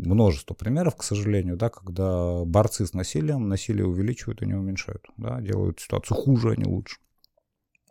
[0.06, 5.42] множество примеров, к сожалению, да, когда борцы с насилием насилие увеличивают и не уменьшают, да,
[5.42, 6.98] делают ситуацию хуже, а не лучше.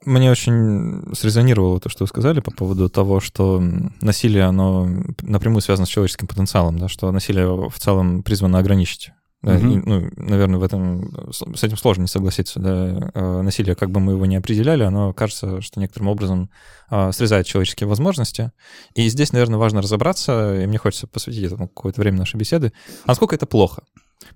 [0.04, 3.62] Мне очень срезонировало то, что вы сказали по поводу того, что
[4.00, 4.88] насилие, оно
[5.22, 9.10] напрямую связано с человеческим потенциалом, да, что насилие в целом призвано ограничить.
[9.44, 9.66] Да, угу.
[9.66, 12.60] и, ну, наверное, в этом с этим сложно не согласиться.
[12.60, 13.10] Да.
[13.14, 16.50] А, насилие, как бы мы его ни определяли, оно кажется, что некоторым образом
[16.88, 18.52] а, срезает человеческие возможности.
[18.94, 22.72] И здесь, наверное, важно разобраться, и мне хочется посвятить этому какое-то время нашей беседы,
[23.04, 23.82] а насколько это плохо.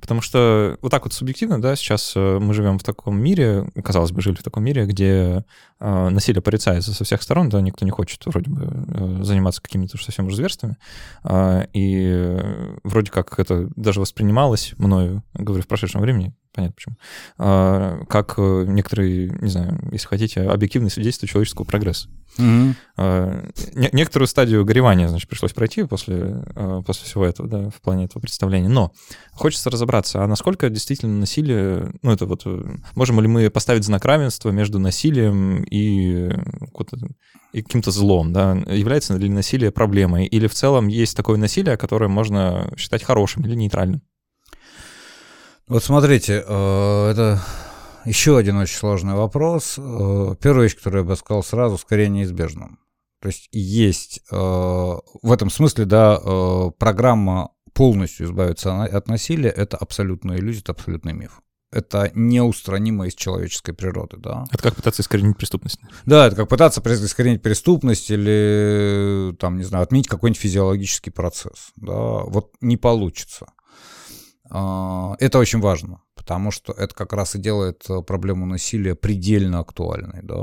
[0.01, 4.13] Потому что вот так вот субъективно, да, сейчас э, мы живем в таком мире, казалось
[4.13, 5.45] бы, жили в таком мире, где
[5.81, 9.97] э, насилие порицается со всех сторон, да, никто не хочет вроде бы э, заниматься какими-то
[9.97, 10.77] уж совсем уже зверствами.
[11.25, 12.39] Э, и
[12.85, 16.97] вроде как это даже воспринималось мною, говорю, в прошедшем времени, понятно почему,
[17.39, 22.09] э, как некоторые, не знаю, если хотите, объективные свидетельства человеческого прогресса.
[23.75, 26.45] Не- некоторую стадию горевания, значит, пришлось пройти после,
[26.87, 28.69] после всего этого, да, в плане этого представления.
[28.69, 28.93] Но
[29.33, 32.45] хочется разобраться, а насколько действительно насилие, ну, это вот,
[32.95, 36.31] можем ли мы поставить знак равенства между насилием и,
[37.53, 38.55] и каким-то злом, да?
[38.69, 40.27] Является ли насилие проблемой?
[40.27, 44.03] Или в целом есть такое насилие, которое можно считать хорошим или нейтральным?
[45.69, 47.43] Вот смотрите, э, это
[48.07, 49.75] еще один очень сложный вопрос.
[49.77, 52.79] Э, первая вещь, которую я бы сказал сразу, скорее неизбежна.
[53.21, 56.19] То есть есть э, в этом смысле, да,
[56.79, 61.43] программа полностью избавиться от насилия— это абсолютная иллюзия, это абсолютный миф.
[61.71, 64.47] Это неустранимо из человеческой природы, да.
[64.51, 65.79] Это как пытаться искоренить преступность.
[66.07, 71.93] Да, это как пытаться искоренить преступность или, там, не знаю, отменить какой-нибудь физиологический процесс, да.
[71.93, 73.49] Вот не получится.
[74.51, 79.61] А, это очень важно, потому что это как раз и делает э, проблему насилия предельно
[79.61, 80.21] актуальной.
[80.23, 80.37] Да?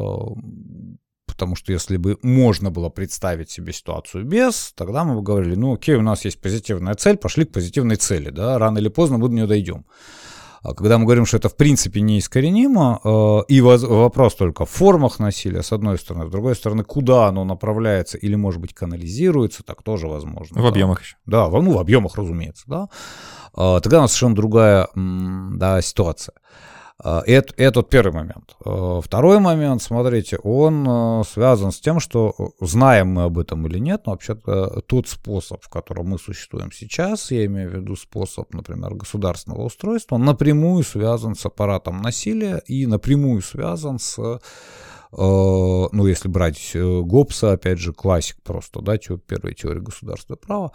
[1.26, 5.74] Потому что если бы можно было представить себе ситуацию без, тогда мы бы говорили, ну
[5.74, 9.28] окей, у нас есть позитивная цель, пошли к позитивной цели, да, рано или поздно мы
[9.28, 9.86] до нее дойдем.
[10.66, 15.20] А когда мы говорим, что это в принципе неискоренимо, э, и вопрос только в формах
[15.20, 19.84] насилия, с одной стороны, с другой стороны, куда оно направляется или, может быть, канализируется, так
[19.84, 20.60] тоже возможно.
[20.60, 20.70] В да.
[20.70, 21.18] объемах еще.
[21.28, 22.90] Да, ну, в объемах, разумеется, да.
[23.56, 26.36] А, тогда у нас совершенно другая да, ситуация.
[26.98, 28.56] А, это, это первый момент.
[28.64, 34.04] А, второй момент, смотрите, он связан с тем, что знаем мы об этом или нет,
[34.06, 38.94] но вообще-то тот способ, в котором мы существуем сейчас, я имею в виду способ, например,
[38.94, 44.40] государственного устройства, он напрямую связан с аппаратом насилия и напрямую связан с Э,
[45.12, 50.72] ну, если брать э, Гоббса, опять же, классик просто, да, первая теория государства права,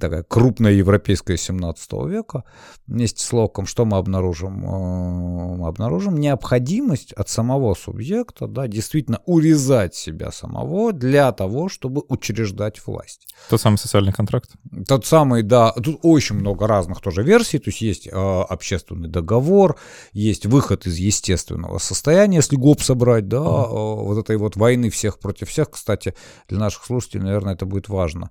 [0.00, 2.44] такая крупная европейская 17 века,
[2.86, 4.64] вместе с Локом, что мы обнаружим?
[4.64, 12.02] Э, мы обнаружим необходимость от самого субъекта, да, действительно урезать себя самого для того, чтобы
[12.08, 13.28] учреждать власть.
[13.48, 14.50] Тот самый социальный контракт?
[14.86, 15.72] Тот самый, да.
[15.72, 19.78] Тут очень много разных тоже версий, то есть есть э, общественный договор,
[20.12, 25.18] есть выход из естественного состояния, если Гоббса брать, да, Э, вот этой вот войны всех
[25.18, 26.14] против всех, кстати,
[26.48, 28.30] для наших слушателей, наверное, это будет важно.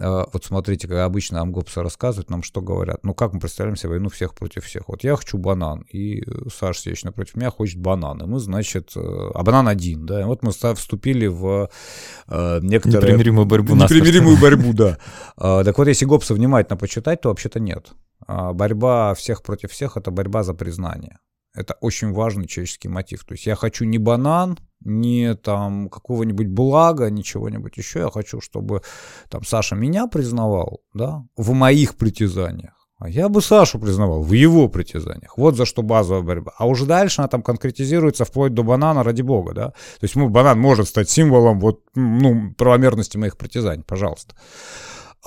[0.00, 2.98] Э, вот смотрите, как обычно Амгопсы рассказывают нам, что говорят.
[3.02, 4.88] Ну, как мы представляем себе войну всех против всех?
[4.88, 8.22] Вот я хочу банан, и Саша Сеч напротив меня хочет банан.
[8.22, 9.00] И мы, значит, э,
[9.34, 10.22] а банан один, да.
[10.22, 11.68] И вот мы вступили в
[12.28, 13.12] э, некоторые...
[13.12, 13.74] Непримиримую борьбу.
[13.74, 14.98] Непримиримую борьбу, да.
[15.36, 17.92] Так вот, если Гопса внимательно почитать, то вообще-то нет.
[18.26, 21.18] А борьба всех против всех— это борьба за признание.
[21.54, 23.24] Это очень важный человеческий мотив.
[23.24, 28.00] То есть я хочу не банан, не там какого-нибудь блага, ничего-нибудь еще.
[28.00, 28.82] Я хочу, чтобы
[29.28, 32.74] там Саша меня признавал, да, в моих притязаниях.
[32.98, 35.36] А я бы Сашу признавал в его притязаниях.
[35.36, 36.52] Вот за что базовая борьба.
[36.56, 39.68] А уже дальше она там конкретизируется вплоть до банана, ради бога, да.
[39.70, 44.34] То есть ну, банан может стать символом вот, ну, правомерности моих притязаний, пожалуйста.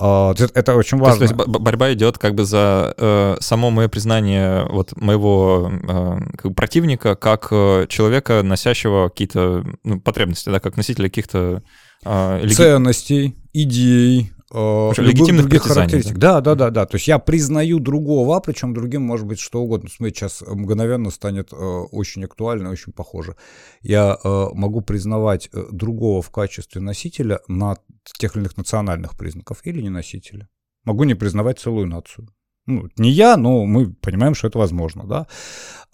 [0.00, 1.18] А, это очень важно.
[1.18, 5.70] То есть, то есть борьба идет как бы за э, само мое признание вот моего
[5.70, 11.62] э, как бы противника как э, человека, носящего какие-то ну, потребности, да, как носителя каких-то
[12.04, 12.54] э, леги...
[12.54, 16.18] ценностей, идей, э, легитимных других характеристик.
[16.18, 16.40] Да.
[16.40, 16.86] да, да, да, да.
[16.86, 19.88] То есть я признаю другого, причем другим может быть что угодно.
[19.88, 23.36] Смотрите, сейчас мгновенно станет э, очень актуально, очень похоже.
[23.82, 27.76] Я э, могу признавать э, другого в качестве носителя на
[28.18, 30.48] тех или иных национальных признаков или не носителя.
[30.84, 32.28] Могу не признавать целую нацию.
[32.66, 35.26] Ну, не я, но мы понимаем, что это возможно, да.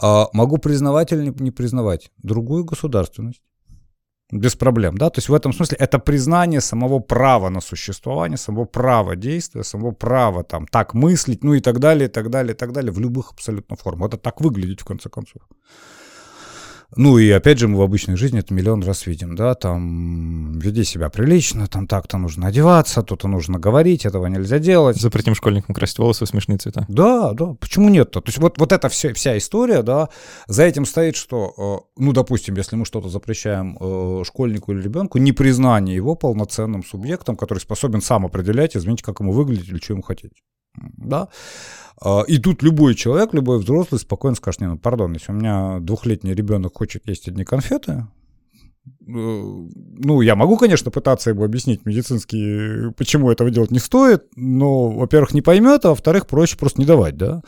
[0.00, 3.42] А могу признавать или не признавать другую государственность
[4.32, 8.64] без проблем, да, то есть в этом смысле это признание самого права на существование, самого
[8.64, 12.56] права действия, самого права там так мыслить, ну и так далее, и так далее, и
[12.56, 14.08] так далее, в любых абсолютно формах.
[14.08, 15.42] Это так выглядит в конце концов.
[16.96, 20.84] Ну и опять же мы в обычной жизни это миллион раз видим, да, там веди
[20.84, 24.96] себя прилично, там так-то нужно одеваться, то-то нужно говорить, этого нельзя делать.
[24.96, 26.84] Запретим школьникам красить волосы в смешные цвета.
[26.88, 28.20] Да, да, почему нет-то?
[28.20, 30.08] То есть вот, вот эта вся, вся история, да,
[30.46, 35.18] за этим стоит, что, э, ну, допустим, если мы что-то запрещаем э, школьнику или ребенку,
[35.18, 40.02] непризнание его полноценным субъектом, который способен сам определять, изменить, как ему выглядеть или что ему
[40.02, 40.32] хотеть
[40.96, 41.28] да,
[42.26, 46.34] и тут любой человек, любой взрослый спокойно скажет, не, ну, пардон, если у меня двухлетний
[46.34, 48.06] ребенок хочет есть одни конфеты,
[49.06, 55.32] ну, я могу, конечно, пытаться ему объяснить медицински, почему этого делать не стоит, но, во-первых,
[55.32, 57.42] не поймет, а во-вторых, проще просто не давать, да.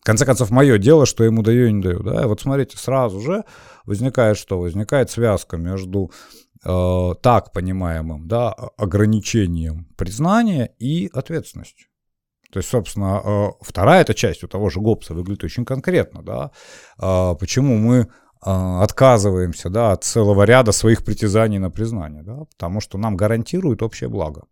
[0.00, 2.22] В конце концов, мое дело, что ему даю и не даю, да.
[2.22, 3.44] И вот смотрите, сразу же
[3.84, 4.60] возникает что?
[4.60, 6.10] Возникает связка между
[6.64, 11.89] э, так понимаемым, да, ограничением признания и ответственностью.
[12.52, 16.50] То есть, собственно, э, вторая эта часть у того же Гоббса выглядит очень конкретно, да.
[17.00, 18.08] Э, почему мы
[18.42, 23.82] а, отказываемся да, от целого ряда своих притязаний на признание, да, потому что нам гарантирует
[23.82, 24.44] общее благо.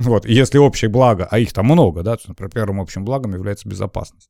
[0.00, 3.32] Вот, и если общее благо, а их там много, да, то, например, первым общим благом
[3.32, 4.28] является безопасность.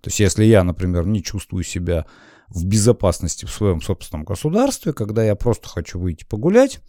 [0.00, 2.04] То есть если я, например, не чувствую себя
[2.48, 6.80] в безопасности в своем собственном государстве, когда я просто хочу выйти погулять,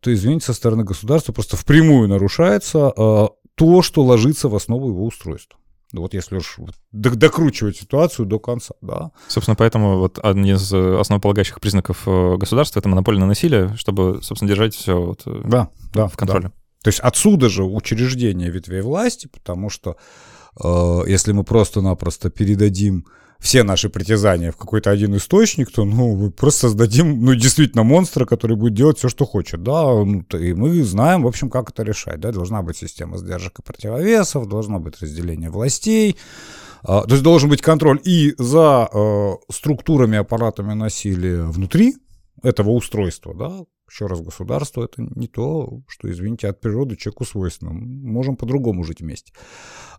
[0.00, 3.26] то, извините, со стороны государства просто впрямую нарушается э,
[3.58, 5.58] то, что ложится в основу его устройства.
[5.92, 6.58] Ну, вот если уж
[6.92, 9.10] докручивать ситуацию до конца, да.
[9.26, 14.48] Собственно, поэтому вот один из э, основополагающих признаков э, государства— это монопольное насилие, чтобы, собственно,
[14.48, 16.48] держать все вот э, да, да, в контроле.
[16.48, 16.52] Да.
[16.82, 19.96] То есть отсюда же учреждение ветвей власти, потому что
[20.62, 23.06] э, если мы просто-напросто передадим
[23.40, 28.24] все наши притязания в какой-то один источник, то, ну, мы просто создадим, ну, действительно монстра,
[28.26, 31.84] который будет делать все, что хочет, да, ну, и мы знаем, в общем, как это
[31.84, 36.16] решать, да, должна быть система сдержек и противовесов, должно быть разделение властей,
[36.82, 41.94] а, то есть должен быть контроль и за э, структурами, аппаратами насилия внутри
[42.42, 47.72] этого устройства, да, еще раз, государство это не то, что, извините, от природы человеку свойственно.
[47.72, 49.32] Можем по-другому жить вместе.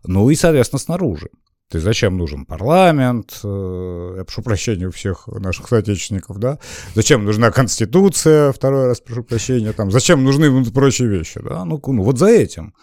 [0.04, 1.28] Ну и, соответственно, снаружи.
[1.70, 6.58] То есть зачем нужен парламент, э, я прошу прощения у всех наших соотечественников, да,
[6.96, 12.02] зачем нужна конституция, второй раз прошу прощения, там, зачем нужны прочие вещи, да, ну, ну
[12.02, 12.74] вот за этим.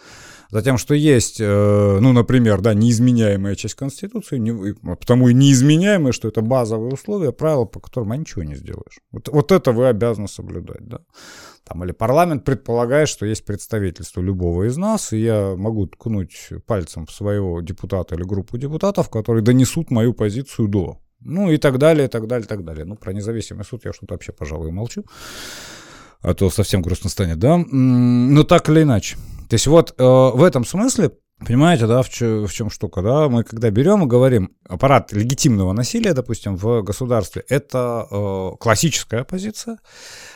[0.50, 6.14] За тем, что есть, э, ну, например, да, неизменяемая часть Конституции, не, потому и неизменяемая,
[6.14, 9.02] что это базовые условия, правила, по которым а ничего не сделаешь.
[9.12, 11.00] Вот, вот это вы обязаны соблюдать, да
[11.68, 17.06] там, или парламент предполагает, что есть представительство любого из нас, и я могу ткнуть пальцем
[17.06, 20.98] в своего депутата или группу депутатов, которые донесут мою позицию до.
[21.20, 22.86] Ну и так далее, и так далее, и так далее.
[22.86, 25.04] Ну, про независимый суд я что-то вообще, пожалуй, молчу.
[26.22, 27.58] А то совсем грустно станет, да?
[27.58, 29.18] Но так или иначе.
[29.50, 31.12] То есть вот э, в этом смысле
[31.46, 33.30] Понимаете, да, в, чё, в чем штука, да?
[33.30, 39.78] Мы когда берем и говорим аппарат легитимного насилия, допустим, в государстве, это э, классическая позиция.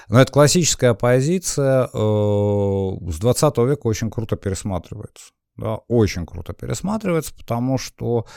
[0.10, 5.32] Но эта классическая позиция э, с 20 века очень круто пересматривается.
[5.58, 8.28] Да, очень круто пересматривается, потому что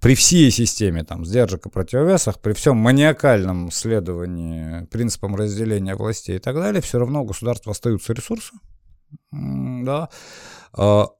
[0.00, 6.40] при всей системе там, сдержек и противовесах, при всем маниакальном следовании принципам разделения властей и
[6.40, 8.52] так далее, все равно у государства остаются ресурсы,
[9.32, 10.08] да,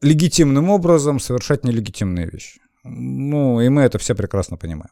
[0.02, 2.60] легитимным образом совершать нелегитимные вещи.
[2.84, 4.90] Ну, и мы это все прекрасно понимаем.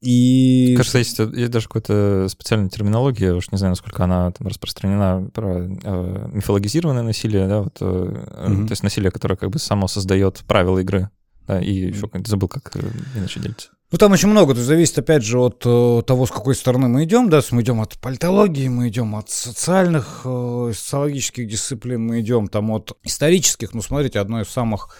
[0.00, 0.74] И...
[0.78, 5.58] Кажется, есть, есть даже какая-то специальная терминология, уж не знаю, насколько она там распространена, про
[5.60, 8.66] э, мифологизированное насилие, да, вот, э, mm-hmm.
[8.66, 11.10] то есть насилие, которое как бы само создает правила игры,
[11.46, 12.80] да, и еще забыл, как э,
[13.14, 13.70] иначе делится.
[13.92, 16.86] Ну, там очень много, то есть зависит, опять же, от э, того, с какой стороны
[16.86, 22.20] мы идем, да, мы идем от политологии, мы идем от социальных, э, социологических дисциплин, мы
[22.20, 24.96] идем там от исторических, ну, смотрите, одно из самых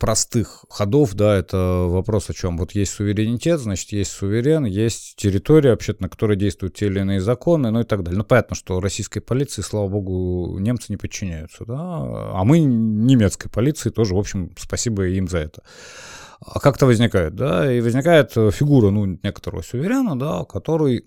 [0.00, 2.58] простых ходов, да, это вопрос о чем.
[2.58, 7.20] Вот есть суверенитет, значит, есть суверен, есть территория, вообще на которой действуют те или иные
[7.20, 8.18] законы, ну и так далее.
[8.18, 13.90] Ну, понятно, что российской полиции, слава богу, немцы не подчиняются, да, а мы немецкой полиции
[13.90, 15.62] тоже, в общем, спасибо им за это.
[16.40, 21.04] А как-то возникает, да, и возникает фигура, ну, некоторого суверена, да, который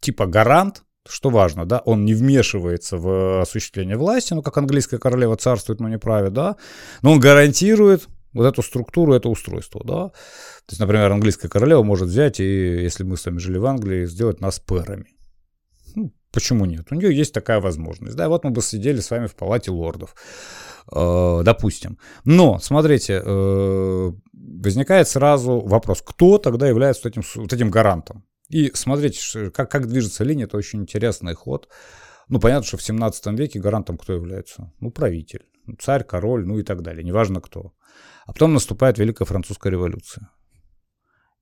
[0.00, 5.36] типа гарант, что важно, да, он не вмешивается в осуществление власти, ну, как английская королева
[5.36, 6.56] царствует, но не правит, да,
[7.02, 10.08] но он гарантирует вот эту структуру, это устройство, да.
[10.08, 14.06] То есть, например, английская королева может взять и, если мы с вами жили в Англии,
[14.06, 15.06] сделать нас пэрами.
[15.96, 16.86] Ну, почему нет?
[16.92, 20.14] У нее есть такая возможность, да, вот мы бы сидели с вами в палате лордов.
[20.92, 21.98] Э, допустим.
[22.24, 28.24] Но, смотрите, э, возникает сразу вопрос, кто тогда является вот этим, вот этим гарантом?
[28.48, 31.68] И смотрите, как, как движется линия, это очень интересный ход.
[32.28, 34.72] Ну, понятно, что в 17 веке гарантом кто является?
[34.80, 35.46] Ну, правитель,
[35.78, 37.72] царь, король, ну и так далее, неважно кто.
[38.26, 40.28] А потом наступает Великая Французская революция.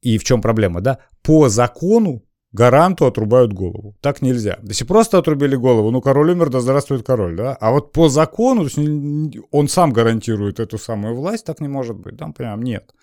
[0.00, 0.98] И в чем проблема, да?
[1.22, 3.96] По закону гаранту отрубают голову.
[4.00, 4.58] Так нельзя.
[4.62, 7.54] Если просто отрубили голову, ну, король умер, да здравствует король, да?
[7.60, 11.96] А вот по закону, то есть он сам гарантирует эту самую власть, так не может
[11.96, 12.94] быть, да, прям нет.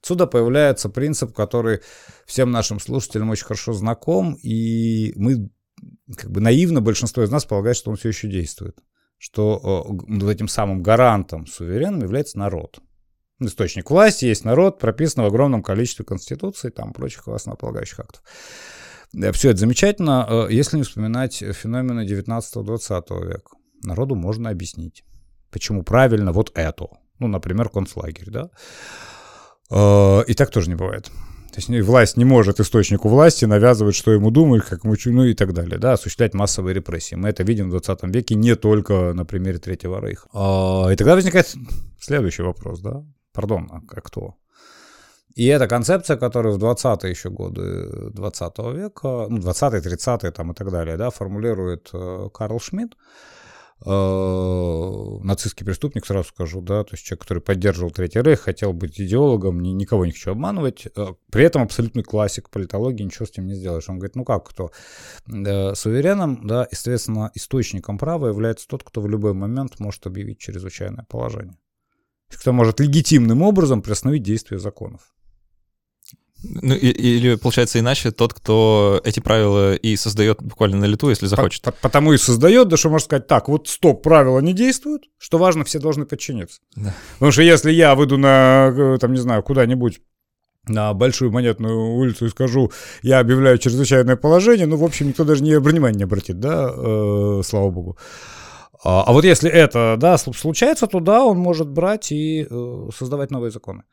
[0.00, 1.80] Отсюда появляется принцип, который
[2.26, 5.50] всем нашим слушателям очень хорошо знаком, и мы
[6.16, 8.78] как бы наивно, большинство из нас полагает, что он все еще действует.
[9.18, 12.78] Что вот этим самым гарантом суверенным является народ.
[13.40, 18.22] Источник власти есть народ, прописан в огромном количестве конституций, там прочих основополагающих актов.
[19.32, 23.50] Все это замечательно, если не вспоминать феномены 19-20 века.
[23.82, 25.04] Народу можно объяснить,
[25.50, 26.86] почему правильно вот это.
[27.18, 28.50] Ну, например, концлагерь, да.
[30.24, 31.10] И так тоже не бывает.
[31.52, 35.32] То есть власть не может источнику власти навязывать, что ему думают, как ему ну и
[35.32, 37.14] так далее, да, осуществлять массовые репрессии.
[37.14, 40.28] Мы это видим в 20 веке не только на примере Третьего Рейха.
[40.34, 41.54] А, и тогда возникает
[41.98, 43.02] следующий вопрос, да,
[43.32, 44.34] пардон, а кто?
[45.36, 50.54] И эта концепция, которую в 20-е еще годы 20 века, ну, 20-е, 30-е там и
[50.54, 52.94] так далее, да, формулирует э, Карл Шмидт,
[53.84, 58.98] Э, нацистский преступник, сразу скажу, да, то есть человек, который поддерживал Третий Рейх, хотел быть
[58.98, 63.46] идеологом, ни, никого не хочу обманывать, э, при этом абсолютный классик политологии, ничего с этим
[63.46, 63.88] не сделаешь.
[63.88, 64.70] Он говорит, ну как кто?
[65.28, 70.38] Э, сувереном, да, и, соответственно, источником права является тот, кто в любой момент может объявить
[70.38, 71.58] чрезвычайное положение.
[72.30, 75.12] Кто может легитимным образом приостановить действие законов.
[76.42, 81.26] Ну, и, или, получается, иначе тот, кто эти правила и создает буквально на лету, если
[81.26, 81.62] захочет.
[81.62, 85.38] По потому и создает, да что можно сказать, так, вот стоп, правила не действуют, что
[85.38, 86.60] важно, все должны подчиниться.
[86.76, 86.94] Да.
[87.14, 90.00] Потому что если я выйду на, э, там, не знаю, куда-нибудь
[90.68, 92.70] на большую монетную улицу и скажу,
[93.02, 97.42] я объявляю чрезвычайное положение, ну, в общем, никто даже не внимания не обратит, да, э,
[97.44, 97.96] слава богу.
[98.84, 103.30] А, а вот если это, да, случается, то да, он может брать и э, создавать
[103.30, 103.84] новые законы.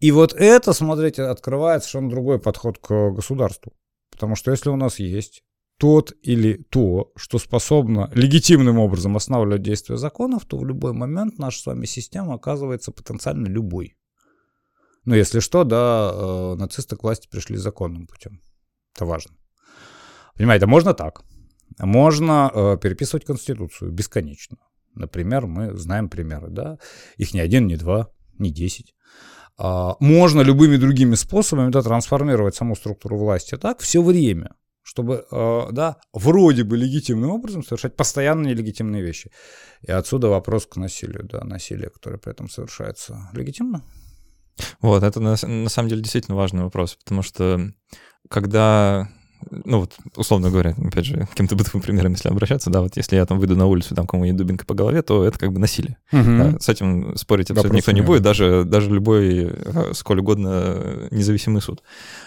[0.00, 3.72] И вот это, смотрите, открывает совершенно другой подход к государству.
[4.10, 5.42] Потому что если у нас есть
[5.78, 11.60] тот или то, что способно легитимным образом останавливать действие законов, то в любой момент наша
[11.60, 13.96] с вами система оказывается потенциально любой.
[15.04, 18.40] Ну, если что, да, э, нацисты к власти пришли законным путем.
[18.94, 19.34] Это важно.
[20.34, 21.22] Понимаете, можно так.
[21.78, 24.58] Можно э, переписывать Конституцию бесконечно.
[24.94, 26.78] Например, мы знаем примеры, да,
[27.16, 28.94] их не один, не два, не десять.
[29.56, 35.66] А, можно любыми другими способами да, трансформировать саму структуру власти так все время, чтобы, э,
[35.70, 39.30] да, вроде бы легитимным образом совершать постоянно нелегитимные вещи.
[39.82, 43.82] И отсюда вопрос к насилию, да, насилие, которое при этом совершается легитимно.
[44.80, 47.72] Вот, это на, на самом деле действительно важный вопрос, потому что
[48.28, 49.08] когда
[49.50, 53.26] ну вот, условно говоря, опять же, каким-то бытовым примером, если обращаться, да, вот если я
[53.26, 55.96] там выйду на улицу, там кому-нибудь дубинкой по голове, то это как бы насилие.
[56.12, 56.22] Угу.
[56.22, 61.62] Да, с этим спорить абсолютно никто не будет, даже, даже любой, э, сколь угодно, независимый
[61.62, 61.82] суд.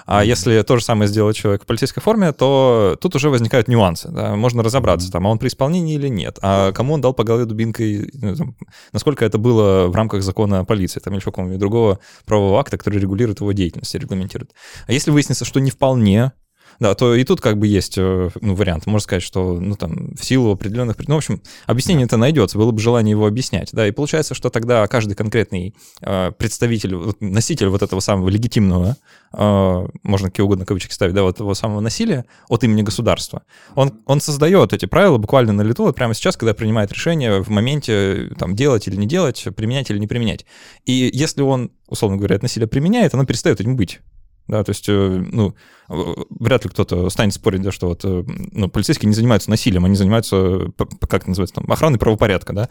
[0.06, 0.28] А угу.
[0.28, 4.36] если то же самое сделать человек в полицейской форме, то тут уже возникают нюансы, да,
[4.36, 7.46] можно разобраться, там, а он при исполнении или нет, а кому он дал по голове
[7.46, 8.56] дубинкой, ну, там,
[8.92, 13.00] насколько это было в рамках закона о полиции, там, или какого-нибудь другого правового акта, который
[13.00, 14.52] регулирует его деятельность, регламентирует.
[14.88, 16.32] А если выяснится, что не вполне,
[16.80, 18.86] да, то и тут как бы есть э, ну, вариант.
[18.86, 20.96] Можно сказать, что ну, там, в силу определенных...
[21.08, 23.70] Ну, в общем, объяснение это найдется, было бы желание его объяснять.
[23.72, 28.96] Да, и получается, что тогда каждый конкретный э, представитель, носитель вот этого самого легитимного,
[29.34, 33.44] э, можно какие угодно кавычки ставить, да, вот этого самого насилия от имени государства,
[33.76, 37.50] он, он создает эти правила буквально на лету, вот прямо сейчас, когда принимает решение в
[37.50, 40.46] моменте там, делать или не делать, применять или не применять.
[40.86, 44.00] И если он, условно говоря, это насилие применяет, оно перестает этим быть.
[44.48, 45.56] Да, то есть, э, ну,
[45.90, 49.96] вряд ли кто-то станет спорить, да, что вот, э, ну, полицейские не занимаются насилием, они
[49.96, 50.72] занимаются,
[51.02, 52.70] как это называется, там, охраной правопорядка, да.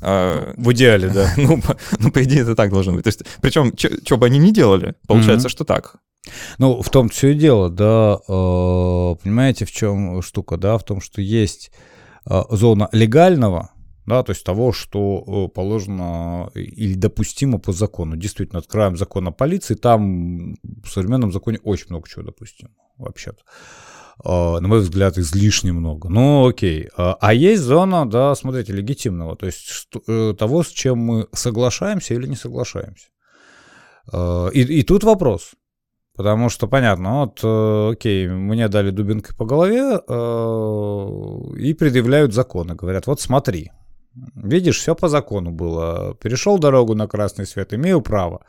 [0.00, 1.32] А, в идеале, да.
[1.36, 3.04] Ну, по, ну, по идее, это так должно быть.
[3.04, 5.52] То есть, причем, что бы они ни делали, получается, mm-hmm.
[5.52, 5.96] что так.
[6.58, 11.00] Ну, в том все и дело, да, э, понимаете, в чем штука, да, в том,
[11.00, 11.70] что есть
[12.50, 13.70] зона легального,
[14.08, 18.16] да, то есть того, что э, положено или допустимо по закону.
[18.16, 23.42] Действительно, открываем закон о полиции, там в современном законе очень много чего допустимо, вообще-то.
[24.24, 26.08] А, на мой взгляд, излишне много.
[26.08, 26.88] Ну, окей.
[26.96, 32.14] А, а есть зона, да, смотрите, легитимного, то есть э, того, с чем мы соглашаемся
[32.14, 33.08] или не соглашаемся.
[34.12, 35.52] А, и, и тут вопрос.
[36.16, 40.00] Потому что, понятно, вот, э, окей, мне дали дубинкой по голове
[41.62, 42.74] и предъявляют законы.
[42.74, 43.70] Говорят, вот смотри,
[44.34, 46.14] Видишь, все по закону было.
[46.14, 48.44] Перешел дорогу на красный свет, имею право.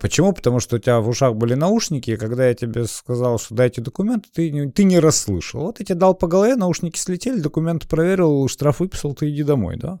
[0.00, 0.32] Почему?
[0.32, 3.80] Потому что у тебя в ушах были наушники, и когда я тебе сказал, что дайте
[3.80, 5.62] документы, ты, ты не расслышал.
[5.62, 9.76] Вот я тебе дал по голове, наушники слетели, документы проверил, штраф выписал, ты иди домой,
[9.76, 10.00] да?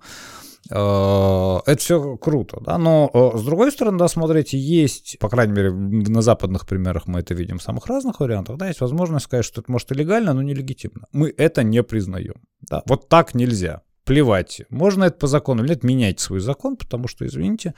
[0.70, 5.52] А, это все круто, да, но а, с другой стороны, да, смотрите, есть, по крайней
[5.52, 9.60] мере, на западных примерах мы это видим самых разных вариантах, да, есть возможность сказать, что
[9.62, 11.06] это может и легально, но нелегитимно.
[11.12, 12.34] Мы это не признаем,
[12.68, 17.08] да, вот так нельзя плевать, можно это по закону или нет, менять свой закон, потому
[17.08, 17.74] что, извините,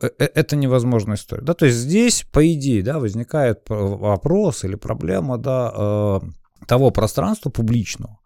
[0.00, 1.42] э, э, это невозможная история.
[1.42, 1.52] Да?
[1.52, 6.20] То есть здесь, по идее, да, возникает вопрос или проблема да, э,
[6.66, 8.20] того пространства публичного,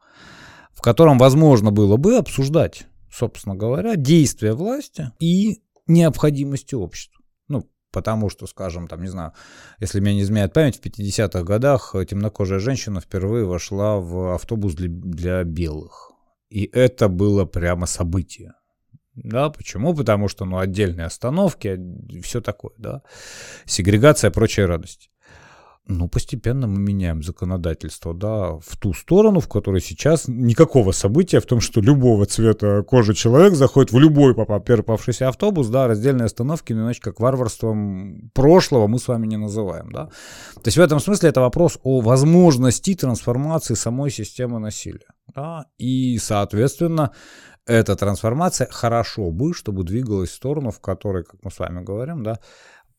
[0.73, 7.21] в котором возможно было бы обсуждать, собственно говоря, действия власти и необходимости общества.
[7.49, 9.33] Ну, Потому что, скажем, там, не знаю,
[9.81, 14.89] если меня не изменяет память, в 50-х годах темнокожая женщина впервые вошла в автобус для,
[14.89, 16.08] для белых.
[16.51, 18.55] И это было прямо событие.
[19.15, 19.95] Да, почему?
[19.95, 21.79] Потому что, ну, отдельные остановки,
[22.23, 23.03] все такое, да.
[23.65, 25.11] Сегрегация, прочая радость
[25.89, 31.47] ну, постепенно мы меняем законодательство, да, в ту сторону, в которой сейчас никакого события в
[31.47, 36.83] том, что любого цвета кожи человек заходит в любой попавшийся автобус, да, раздельные остановки, ну,
[36.83, 40.07] иначе как варварством прошлого мы с вами не называем, да.
[40.57, 46.19] То есть в этом смысле это вопрос о возможности трансформации самой системы насилия, да, и,
[46.19, 47.13] соответственно,
[47.69, 52.23] эта трансформация хорошо бы, чтобы двигалась в сторону, в которой, как мы с вами говорим,
[52.23, 52.41] да,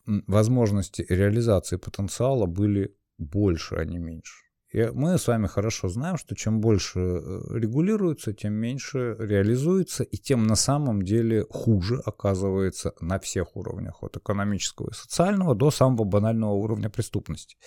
[0.06, 4.50] возможности реализации потенциала были больше, а не меньше.
[4.72, 10.18] И мы с вами хорошо знаем, что чем больше э, регулируется, тем меньше реализуется, и
[10.18, 16.04] тем на самом деле хуже оказывается на всех уровнях, от экономического и социального до самого
[16.04, 17.58] банального уровня преступности.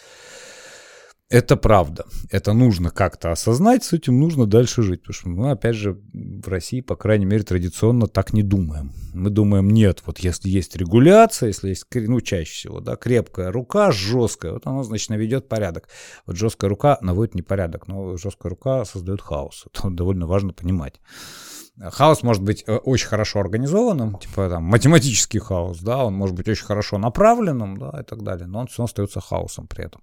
[1.33, 2.05] Это правда.
[2.30, 5.01] Это нужно как-то осознать, с этим нужно дальше жить.
[5.01, 8.93] Потому что мы, опять же, в России, по крайней мере, традиционно так не думаем.
[9.14, 13.93] Мы думаем, нет, вот если есть регуляция, если есть, ну, чаще всего, да, крепкая рука,
[13.93, 15.89] жесткая, вот она, значит, наведет порядок.
[16.26, 19.64] Вот жесткая рука наводит непорядок, но жесткая рука создает хаос.
[19.72, 21.01] Это довольно важно понимать.
[21.80, 26.47] Хаос может быть э, очень хорошо организованным, типа там математический хаос, да, он может быть
[26.47, 30.03] очень хорошо направленным, да, и так далее, но он все остается хаосом при этом.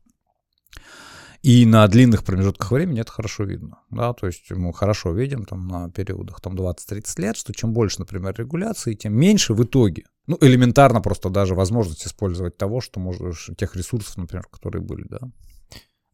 [1.42, 3.80] И на длинных промежутках времени это хорошо видно.
[3.90, 8.00] Да, то есть мы хорошо видим там, на периодах там, 20-30 лет, что чем больше,
[8.00, 10.04] например, регуляции, тем меньше в итоге.
[10.28, 15.20] Ну, элементарно просто даже возможность использовать того, что можешь, тех ресурсов, например, которые были, да.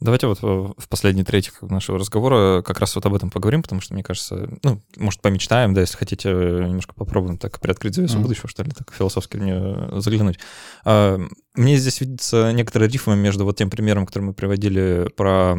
[0.06, 3.96] Давайте вот в последний третий нашего разговора как раз вот об этом поговорим, потому что,
[3.96, 8.22] мне кажется, ну, может, помечтаем, да, если хотите, немножко попробуем так приоткрыть завесу mm-hmm.
[8.22, 10.38] будущего, что ли, так философски в нее заглянуть.
[10.84, 11.20] А,
[11.56, 15.56] мне здесь видится некоторая рифма между вот тем примером, который мы приводили про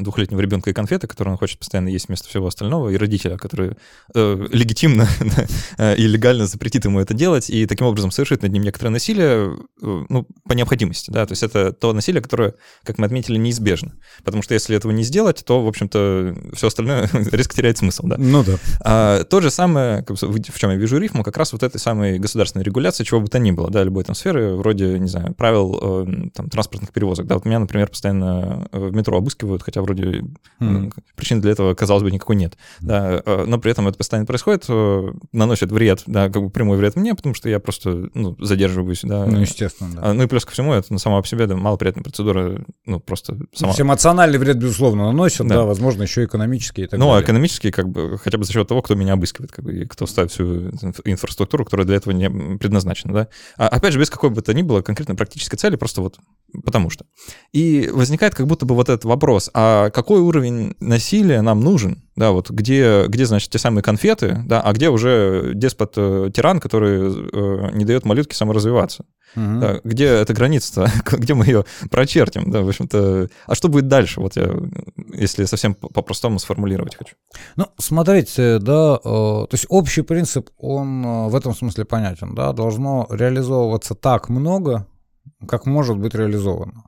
[0.00, 3.76] двухлетнего ребенка и конфеты, которые он хочет постоянно есть вместо всего остального, и родителя, который
[4.14, 5.08] э, легитимно
[5.78, 9.56] э, и легально запретит ему это делать, и таким образом совершит над ним некоторое насилие,
[9.82, 13.61] э, ну, по необходимости, да, то есть это то насилие, которое, как мы отметили, неизбежно,
[14.24, 18.16] потому что если этого не сделать, то, в общем-то, все остальное резко теряет смысл, да.
[18.18, 18.58] Ну да.
[18.80, 22.64] А, то же самое, в чем я вижу рифму, как раз вот этой самой государственной
[22.64, 26.30] регуляции, чего бы то ни было, да, любой там сферы, вроде, не знаю, правил э,
[26.34, 27.26] там, транспортных перевозок.
[27.26, 30.24] Да, вот меня, например, постоянно э, в метро обыскивают, хотя вроде
[30.60, 30.92] mm.
[31.16, 32.54] причин для этого, казалось бы, никакой нет.
[32.82, 32.86] Mm.
[32.86, 34.66] Да, но при этом это постоянно происходит,
[35.32, 39.00] наносит вред, да, как бы прямой вред мне, потому что я просто ну, задерживаюсь.
[39.02, 39.26] Да.
[39.26, 40.00] Ну, естественно, да.
[40.02, 43.00] А, ну и плюс ко всему, это на сама по себе да, малоприятная процедура, ну,
[43.00, 43.74] просто сама.
[43.78, 47.20] Эмоциональный вред, безусловно, наносит, да, да возможно, еще экономический и так ну, далее.
[47.20, 49.86] Ну, экономический, как бы, хотя бы за счет того, кто меня обыскивает, как бы, и
[49.86, 50.70] кто ставит всю
[51.04, 53.28] инфраструктуру, которая для этого не предназначена, да.
[53.56, 56.18] А, опять же, без какой бы то ни было конкретно практической практической цели, просто вот
[56.64, 57.06] потому что.
[57.52, 62.02] И возникает как будто бы вот этот вопрос, а какой уровень насилия нам нужен?
[62.14, 67.70] Да, вот где, где значит, те самые конфеты, да, а где уже деспот-тиран, который э,
[67.72, 69.04] не дает малютке саморазвиваться?
[69.34, 69.60] Угу.
[69.60, 70.90] Да, где эта граница-то?
[71.16, 72.50] где мы ее прочертим?
[72.50, 74.20] Да, в общем-то, а что будет дальше?
[74.20, 74.50] Вот я,
[75.14, 77.16] если совсем по-простому сформулировать хочу.
[77.56, 82.52] Ну, смотрите, да, э, то есть общий принцип, он э, в этом смысле понятен, да,
[82.52, 84.86] должно реализовываться так много,
[85.46, 86.84] как может быть реализовано.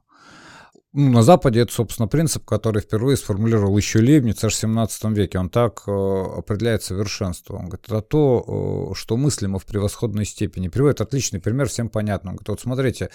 [0.97, 5.41] Ну, на Западе это, собственно, принцип, который впервые сформулировал еще Лейбниц аж в 17 веке.
[5.41, 7.57] Он так э, определяет совершенство.
[7.57, 10.69] Он говорит, это то, э, что мыслимо в превосходной степени.
[10.69, 12.31] Приводит отличный пример, всем понятно.
[12.31, 13.11] Он говорит, вот смотрите,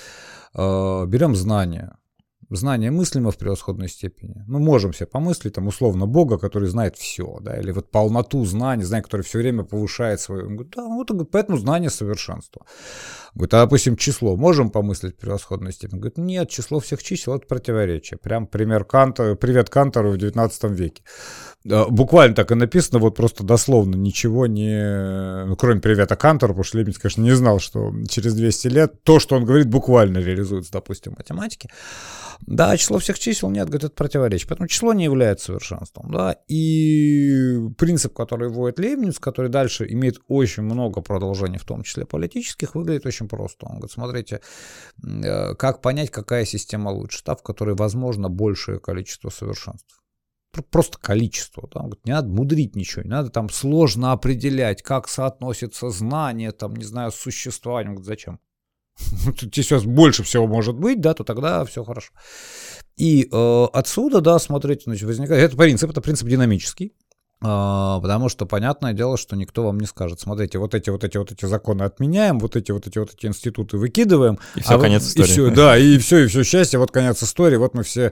[0.56, 1.96] э, берем знания.
[2.52, 4.44] Знание мыслимо в превосходной степени.
[4.48, 8.84] Ну, можем себе помыслить, там, условно, Бога, который знает все, да, или вот полноту знаний,
[8.84, 10.46] знания, который все время повышает свое.
[10.46, 12.66] Он говорит, да, вот, он говорит, поэтому знание совершенство.
[13.36, 16.00] Говорит, а, допустим, число можем помыслить в превосходной степени?
[16.00, 18.18] Говорит, нет, число всех чисел— это противоречие.
[18.18, 21.04] Прям пример Канта, привет Кантору в 19 веке.
[21.66, 25.46] Буквально так и написано, вот просто дословно, ничего не...
[25.46, 29.20] Ну, кроме привета Кантору, потому что Лебедь, конечно, не знал, что через 200 лет то,
[29.20, 31.70] что он говорит, буквально реализуется, допустим, в математике.
[32.48, 34.48] Да, число всех чисел нет, говорит, это противоречие.
[34.48, 36.10] Поэтому число не является совершенством.
[36.10, 36.38] Да?
[36.48, 42.74] И принцип, который вводит Лейбниц, который дальше имеет очень много продолжений, в том числе политических,
[42.74, 43.66] выглядит очень просто.
[43.66, 44.40] Он говорит, смотрите,
[45.04, 49.99] э, как понять, какая система лучше, та, в которой возможно большее количество совершенств
[50.70, 51.68] просто количество.
[51.68, 56.86] Там, не надо мудрить ничего, не надо там сложно определять, как соотносится знание, там, не
[56.86, 57.96] знаю, с существованием.
[57.96, 58.40] Говорит, зачем?
[59.38, 62.14] Тебе сейчас больше всего может быть, да, то тогда все хорошо.
[62.98, 66.94] И э, отсюда, да, смотрите, значит, возникает, это принцип, это принцип динамический.
[67.42, 71.18] А, потому что понятное дело, что никто вам не скажет, смотрите, вот эти вот эти
[71.18, 74.40] вот эти законы отменяем, вот эти вот эти вот эти институты выкидываем.
[74.56, 75.28] И все, а конец вы, истории.
[75.28, 78.12] И все, да, и все, и все счастье, вот конец истории, вот мы все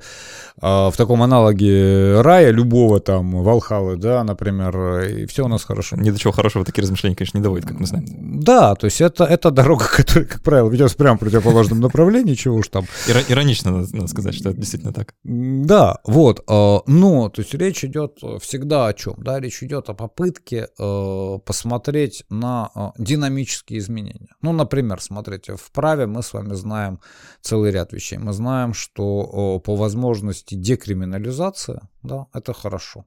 [0.62, 5.98] а, в таком аналоге рая, любого там, Валхалы, да, например, и все у нас хорошо.
[5.98, 8.06] Ни до чего хорошего такие размышления, конечно, не доводят, как мы знаем.
[8.42, 12.56] Да, то есть это, это дорога, которая, как правило, ведет в прям противоположном направлении, чего
[12.56, 12.86] уж там.
[13.08, 15.16] Иро- иронично, надо, сказать, что это действительно так.
[15.24, 19.94] Да, вот, э, но, то есть речь идет всегда о чем, да, речь идет о
[19.94, 24.36] попытке э, посмотреть на э, динамические изменения.
[24.42, 27.00] Ну, например, смотрите, в праве мы с вами знаем
[27.42, 28.18] целый ряд вещей.
[28.18, 33.06] Мы знаем, что по возможности декриминализация, да, это хорошо.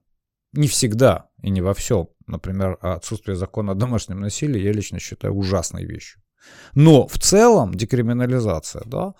[0.52, 2.08] Не всегда и не во всем.
[2.26, 6.20] Например, отсутствие закона о домашнем насилии я лично считаю ужасной вещью.
[6.74, 9.14] Но в целом декриминализация, да,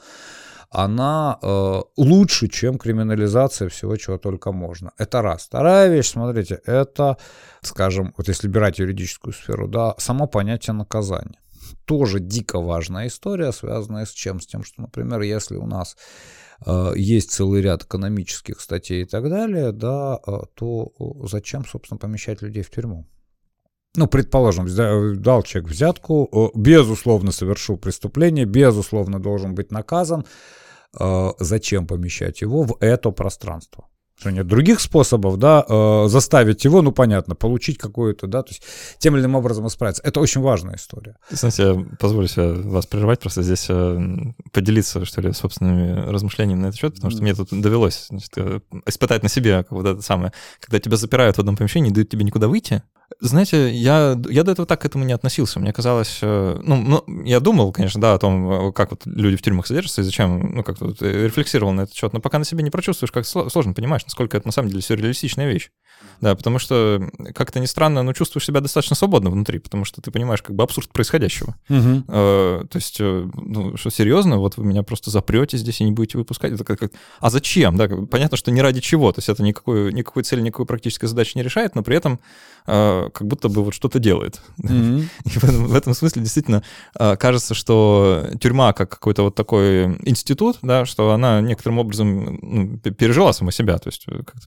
[0.71, 4.93] она э, лучше, чем криминализация всего, чего только можно.
[4.99, 5.47] Это раз.
[5.47, 7.17] Вторая вещь, смотрите, это,
[7.61, 11.41] скажем, вот если брать юридическую сферу, да, само понятие наказания.
[11.85, 14.41] Тоже дико важная история, связанная с чем?
[14.41, 15.97] С тем, что, например, если у нас
[16.65, 20.93] э, есть целый ряд экономических статей и так далее, да, э, то
[21.29, 23.09] зачем, собственно, помещать людей в тюрьму?
[23.97, 24.67] Ну, предположим,
[25.23, 30.25] дал человек взятку, безусловно, совершил преступление, безусловно, должен быть наказан.
[30.99, 33.85] Э, зачем помещать его в это пространство?
[34.21, 38.63] Что нет других способов, да, э, заставить его, ну, понятно, получить какую-то, да, то есть
[38.99, 40.03] тем или иным образом исправиться.
[40.05, 41.17] Это очень важная история.
[41.31, 43.99] Знаете, я позволю себе вас прервать, просто здесь э,
[44.53, 48.37] поделиться, что ли, собственными размышлениями на этот счет, потому что мне тут довелось значит,
[48.85, 50.33] испытать на себе вот это самое.
[50.61, 52.83] Когда тебя запирают в одном помещении, не дают тебе никуда выйти,
[53.19, 55.59] знаете, я, я до этого так к этому не относился.
[55.59, 59.37] Мне казалось, э, ну, ну, я думал, конечно, да, о том, э, как вот люди
[59.37, 62.39] в тюрьмах содержатся и зачем, ну, как-то вот э, рефлексировал на этот счет, но пока
[62.39, 65.71] на себе не прочувствуешь, как сложно понимаешь, насколько это на самом деле сюрреалистичная вещь.
[66.21, 70.11] Да, потому что, как-то не странно, но чувствуешь себя достаточно свободно внутри, потому что ты
[70.11, 71.57] понимаешь как бы абсурд происходящего.
[71.69, 72.05] Угу.
[72.09, 76.19] Э, то есть, ну, что серьезно, вот вы меня просто запрете здесь и не будете
[76.19, 76.53] выпускать.
[76.53, 76.93] Это как, как...
[77.21, 77.77] А зачем?
[77.77, 79.13] Да, понятно, что не ради чего.
[79.13, 82.21] То есть это никакой, никакой цели, никакой практической задачи не решает, но при этом
[82.67, 84.41] э, как будто бы вот что-то делает.
[84.63, 85.05] Mm-hmm.
[85.25, 86.63] И в этом, в этом смысле действительно
[86.99, 92.79] э, кажется, что тюрьма как какой-то вот такой институт, да, что она некоторым образом ну,
[92.79, 93.79] пережила сама себя.
[93.79, 94.00] То есть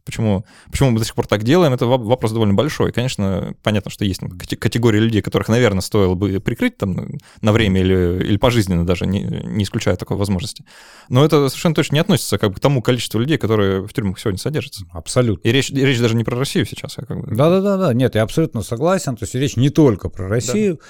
[0.06, 2.92] почему, почему мы до сих пор так делаем, это вопрос довольно большой.
[2.92, 4.22] Конечно, понятно, что есть
[4.60, 9.22] категории людей, которых, наверное, стоило бы прикрыть там на время или, или пожизненно даже, не,
[9.22, 10.66] не исключая такой возможности.
[11.10, 14.20] Но это совершенно точно не относится как бы, к тому количеству людей, которые в тюрьмах
[14.20, 14.86] сегодня содержатся.
[14.92, 15.48] Абсолютно.
[15.48, 16.98] И речь, и речь даже не про Россию сейчас.
[16.98, 17.36] А как бы...
[17.36, 19.16] Да-да-да, нет, я абсолютно согласен.
[19.16, 20.76] То есть речь не только про Россию.
[20.76, 20.84] Да.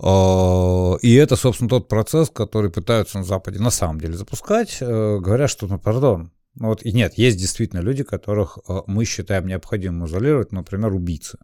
[0.00, 5.46] И это, собственно, тот процесс, который пытаются на Западе на самом деле запускать, э, говоря,
[5.46, 10.06] что, ну, пардон, ну вот, и нет, есть действительно люди, которых э, мы считаем необходимым
[10.06, 11.38] изолировать, например, убийцы.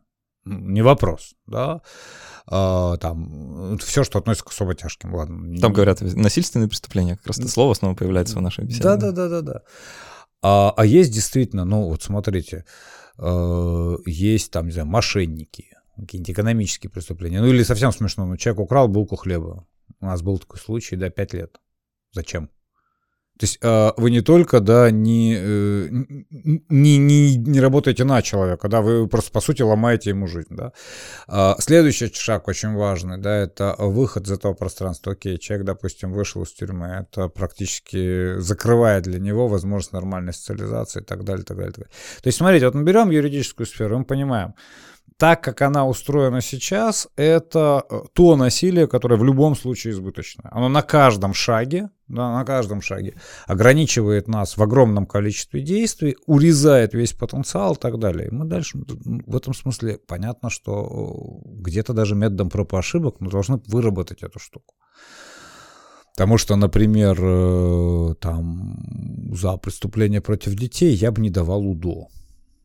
[0.44, 1.82] Не вопрос, да.
[2.46, 5.60] А, там все, что относится к особо тяжким, ладно.
[5.60, 8.84] Там говорят насильственные преступления, как раз это слово снова появляется в нашей беседе.
[8.84, 9.62] Да, да, да, да, да.
[10.42, 12.64] А, а есть действительно, ну вот смотрите,
[13.18, 17.40] э, есть там, не знаю, мошенники, какие-нибудь экономические преступления.
[17.40, 19.66] Ну или совсем смешно, ну человек украл булку хлеба.
[20.00, 21.60] У нас был такой случай, да, пять лет.
[22.12, 22.50] Зачем?
[23.40, 25.88] То есть э, вы не только, да, не, э,
[26.68, 30.72] не, не, не работаете на человека, да, вы просто, по сути, ломаете ему жизнь, да.
[31.26, 35.12] А следующий шаг очень важный, да, это выход из этого пространства.
[35.12, 41.04] Окей, человек, допустим, вышел из тюрьмы, это практически закрывает для него возможность нормальной социализации и
[41.04, 41.94] так далее, так далее, так далее.
[42.22, 44.52] То есть, смотрите, вот мы берем юридическую сферу, мы понимаем,
[45.16, 50.50] так как она устроена сейчас, это то насилие, которое в любом случае избыточное.
[50.50, 53.14] Оно на каждом шаге, да, на каждом шаге
[53.46, 58.28] ограничивает нас в огромном количестве действий, урезает весь потенциал и так далее.
[58.28, 58.78] И мы дальше,
[59.26, 64.22] в этом смысле, понятно, что э, где-то даже методом проб и ошибок мы должны выработать
[64.22, 64.74] эту штуку.
[66.14, 68.76] Потому что, например, э, там,
[69.32, 72.08] за преступление против детей я бы не давал УДО.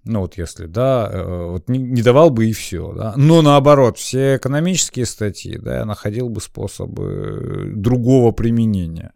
[0.06, 3.14] Ну вот если, да, э, вот не, давал бы и все, да.
[3.18, 9.14] Но наоборот, все экономические статьи, да, я находил бы способы другого применения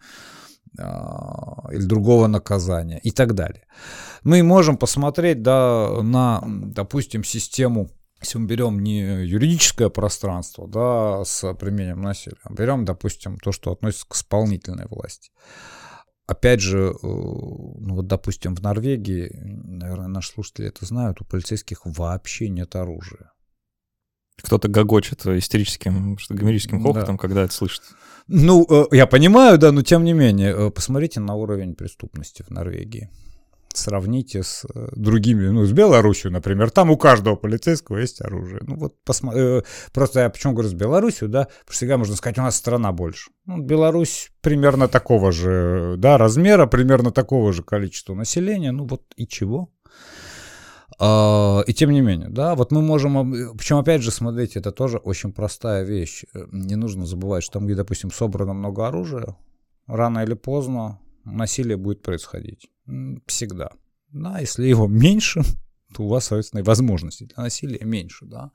[0.80, 3.66] а, или другого наказания и так далее.
[4.24, 7.90] Мы можем посмотреть, да, на, допустим, систему
[8.22, 13.72] если мы берем не юридическое пространство, да, с применением насилия, а берем, допустим, то, что
[13.72, 15.32] относится к исполнительной власти.
[16.30, 19.32] Опять же, э, ну вот, допустим, в Норвегии,
[19.66, 23.32] наверное, наши слушатели это знают, у полицейских вообще нет оружия.
[24.36, 27.22] Кто-то гогочет истерическим, что гомерическим хохотом, да.
[27.22, 27.82] когда это слышит.
[28.28, 32.52] Ну, э, я понимаю, да, но тем не менее, э, посмотрите на уровень преступности в
[32.52, 33.10] Норвегии.
[33.80, 38.62] Сравните с э, другими, ну, с Беларусью, например, там у каждого полицейского есть оружие.
[38.66, 39.34] Ну, вот посмо...
[39.34, 39.64] Э,
[39.94, 42.92] просто я почему говорю с Беларусью, да, потому что всегда можно сказать, у нас страна
[42.92, 43.32] больше.
[43.46, 49.28] Ну, Беларусь примерно такого же, да, размера, примерно такого же количества населения, ну, вот и
[49.28, 49.72] чего?
[51.00, 54.98] А, и тем не менее, да, вот мы можем, причем опять же, смотрите, это тоже
[54.98, 56.26] очень простая вещь.
[56.52, 59.38] Не нужно забывать, что там, где, допустим, собрано много оружия,
[59.88, 61.00] рано или поздно
[61.36, 62.70] насилие будет происходить.
[63.26, 63.72] Всегда.
[64.12, 65.42] Да, если его меньше,
[65.96, 68.52] то у вас, соответственно, и возможностей для насилия меньше, да.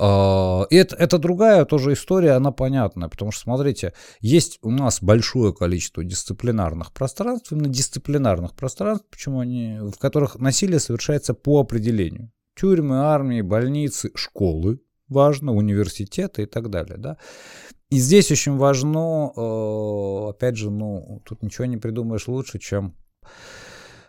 [0.00, 5.02] А, и это, это другая тоже история, она понятная, потому что, смотрите, есть у нас
[5.02, 12.30] большое количество дисциплинарных пространств, именно дисциплинарных пространств, почему они, в которых насилие совершается по определению.
[12.54, 17.16] Тюрьмы, армии, больницы, школы, важно, университеты и так далее, да.
[17.90, 22.94] И здесь очень важно, э, опять же, ну, тут ничего не придумаешь лучше, чем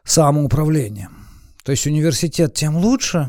[0.04, 1.10] самоуправление.
[1.64, 3.28] То есть университет тем лучше,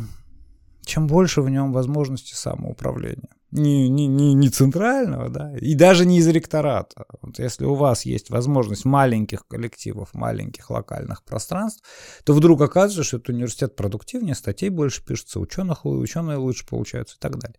[0.85, 3.29] чем больше в нем возможностей самоуправления.
[3.53, 7.05] Не, не, не, не центрального, да, и даже не из ректората.
[7.20, 11.82] Вот если у вас есть возможность маленьких коллективов, маленьких локальных пространств,
[12.24, 17.18] то вдруг оказывается, что этот университет продуктивнее, статей больше пишется, ученых, ученые лучше получаются и
[17.18, 17.59] так далее.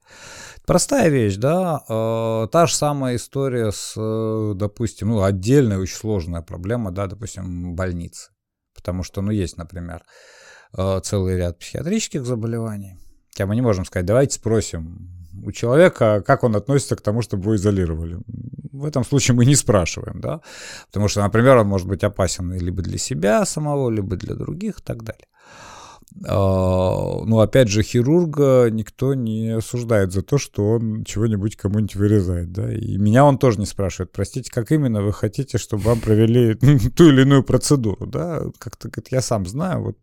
[0.66, 6.42] Простая вещь, да, э, та же самая история с, э, допустим, ну, отдельная очень сложная
[6.42, 8.32] проблема, да, допустим, больницы.
[8.74, 10.04] Потому что, ну, есть, например,
[10.78, 12.98] э, целый ряд психиатрических заболеваний,
[13.30, 17.44] хотя мы не можем сказать, давайте спросим у человека, как он относится к тому, чтобы
[17.44, 18.18] его изолировали.
[18.72, 20.42] В этом случае мы не спрашиваем, да,
[20.88, 24.84] потому что, например, он может быть опасен либо для себя самого, либо для других и
[24.84, 25.28] так далее.
[26.28, 32.52] А, ну, опять же, хирурга никто не осуждает за то, что он чего-нибудь кому-нибудь вырезает,
[32.52, 36.54] да, и меня он тоже не спрашивает, простите, как именно вы хотите, чтобы вам провели
[36.96, 39.98] ту или иную процедуру, да, как-то я сам знаю, вот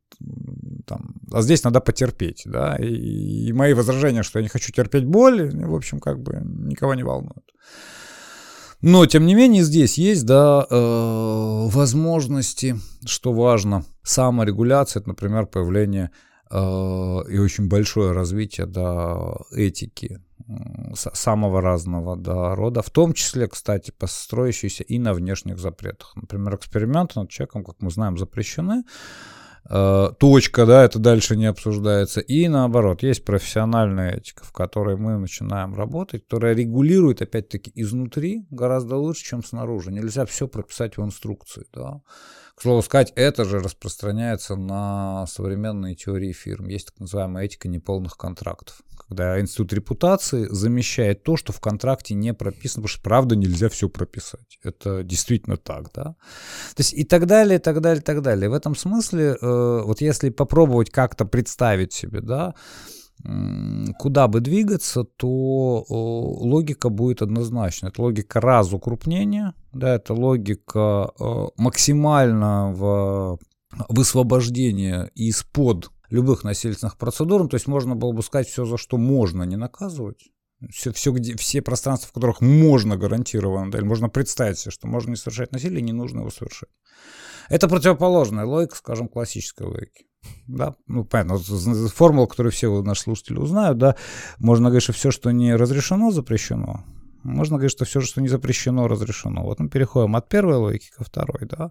[0.89, 5.05] там, а здесь надо потерпеть, да, и, и мои возражения, что я не хочу терпеть
[5.05, 7.45] боль, в общем, как бы никого не волнуют.
[8.80, 16.11] Но, тем не менее, здесь есть, да, э, возможности, что важно, саморегуляция, это, например, появление
[16.51, 20.20] э, и очень большое развитие, да, этики
[20.95, 26.12] самого разного да, рода, в том числе, кстати, построящиеся и на внешних запретах.
[26.16, 28.84] Например, эксперименты над человеком, как мы знаем, запрещены,
[29.69, 32.21] точка, да, это дальше не обсуждается.
[32.21, 38.97] И наоборот, есть профессиональная этика, в которой мы начинаем работать, которая регулирует, опять-таки, изнутри гораздо
[38.97, 39.93] лучше, чем снаружи.
[39.93, 42.01] Нельзя все прописать в инструкции, да.
[42.55, 46.66] К слову сказать, это же распространяется на современные теории фирм.
[46.66, 52.35] Есть так называемая этика неполных контрактов, когда институт репутации замещает то, что в контракте не
[52.35, 54.59] прописано, потому что правда нельзя все прописать.
[54.63, 56.15] Это действительно так, да.
[56.75, 58.51] То есть и так далее, и так далее, и так далее.
[58.51, 62.55] В этом смысле, э, вот если попробовать как-то представить себе, да,
[63.99, 67.89] куда бы двигаться, то логика будет однозначна.
[67.89, 71.11] Это логика разукрупнения, да, это логика
[71.57, 73.39] максимального
[73.89, 77.49] высвобождения из-под любых насильственных процедур.
[77.49, 80.29] То есть можно было бы сказать все, за что можно не наказывать.
[80.71, 84.89] Все, все, где, все пространства, в которых можно гарантированно, да, или можно представить себе, что
[84.89, 86.71] можно не совершать насилие, не нужно его совершать.
[87.49, 90.07] Это противоположная логика, скажем, классической логики.
[90.49, 91.39] Да, ну, понятно,
[91.89, 93.95] формула, которую все наши слушатели узнают, да,
[94.39, 96.85] можно говорить, что все, что не разрешено, запрещено.
[97.23, 99.45] Можно говорить, что все, что не запрещено, разрешено.
[99.45, 101.71] Вот мы переходим от первой логики ко второй, да.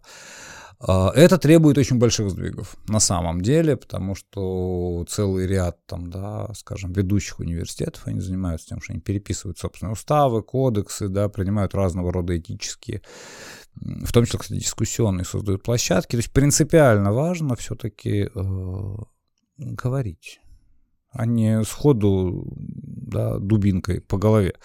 [0.79, 6.49] А, это требует очень больших сдвигов на самом деле, потому что целый ряд, там, да,
[6.55, 12.11] скажем, ведущих университетов, они занимаются тем, что они переписывают собственные уставы, кодексы, да, принимают разного
[12.13, 13.01] рода этические
[13.81, 16.11] в том числе, кстати, дискуссионные создают площадки.
[16.11, 18.95] То есть принципиально важно все-таки э,
[19.57, 20.39] говорить,
[21.11, 24.55] а не сходу да, дубинкой по голове.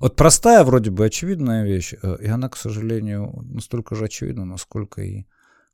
[0.00, 5.02] Вот простая, вроде бы очевидная вещь, э, и она, к сожалению, настолько же очевидна, насколько
[5.02, 5.26] и,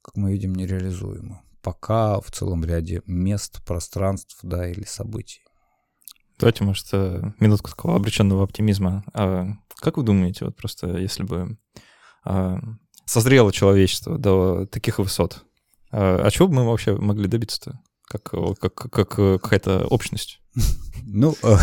[0.08, 1.42] как мы видим, нереализуема.
[1.60, 5.42] Пока в целом ряде мест, пространств, да, или событий.
[6.38, 9.04] Давайте, может, э, минутку такого обреченного оптимизма.
[9.12, 11.58] А как вы думаете, вот просто если бы
[12.24, 12.58] а,
[13.04, 15.44] созрело человечество до таких высот.
[15.90, 17.78] А, а чего бы мы вообще могли добиться-то?
[18.08, 18.22] Как,
[18.60, 20.40] как, как какая-то общность?
[21.04, 21.56] Ну, э,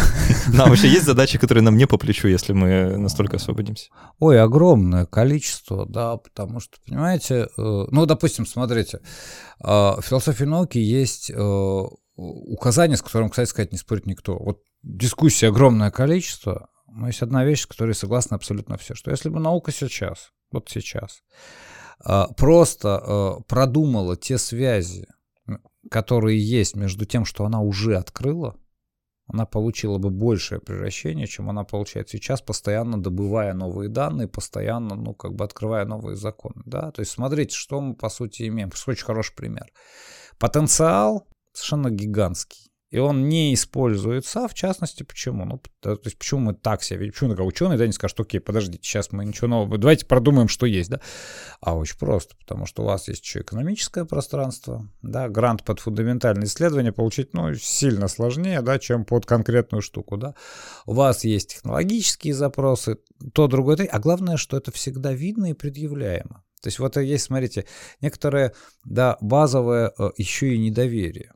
[0.53, 3.89] нам вообще есть задачи, которые нам не по плечу, если мы настолько освободимся?
[4.19, 8.99] Ой, огромное количество, да, потому что, понимаете, э, ну, допустим, смотрите,
[9.59, 11.31] э, в философии науки есть
[12.17, 14.37] указание, с которым, кстати сказать, не спорит никто.
[14.37, 19.29] Вот дискуссий огромное количество, но есть одна вещь, с которой согласны абсолютно все, что если
[19.29, 21.23] бы наука сейчас вот сейчас,
[22.37, 25.07] просто продумала те связи,
[25.89, 28.55] которые есть между тем, что она уже открыла,
[29.27, 35.15] она получила бы большее превращение, чем она получает сейчас, постоянно добывая новые данные, постоянно, ну,
[35.15, 36.91] как бы открывая новые законы, да.
[36.91, 38.71] То есть смотрите, что мы, по сути, имеем.
[38.85, 39.65] Очень хороший пример.
[40.37, 42.71] Потенциал совершенно гигантский.
[42.91, 45.43] И он не используется, в частности, почему?
[45.45, 47.13] Ну, то есть, почему мы так себя ведем?
[47.13, 50.65] Почему как ученый, да, не скажет, окей, подождите, сейчас мы ничего нового, давайте продумаем, что
[50.65, 51.01] есть, да?
[51.61, 56.45] А очень просто, потому что у вас есть еще экономическое пространство, да, грант под фундаментальное
[56.45, 60.35] исследование получить, ну, сильно сложнее, да, чем под конкретную штуку, да.
[60.85, 62.99] У вас есть технологические запросы,
[63.33, 66.43] то, другое, а главное, что это всегда видно и предъявляемо.
[66.61, 67.65] То есть вот есть, смотрите,
[68.01, 68.53] некоторые,
[68.85, 71.31] да, базовое э, еще и недоверие.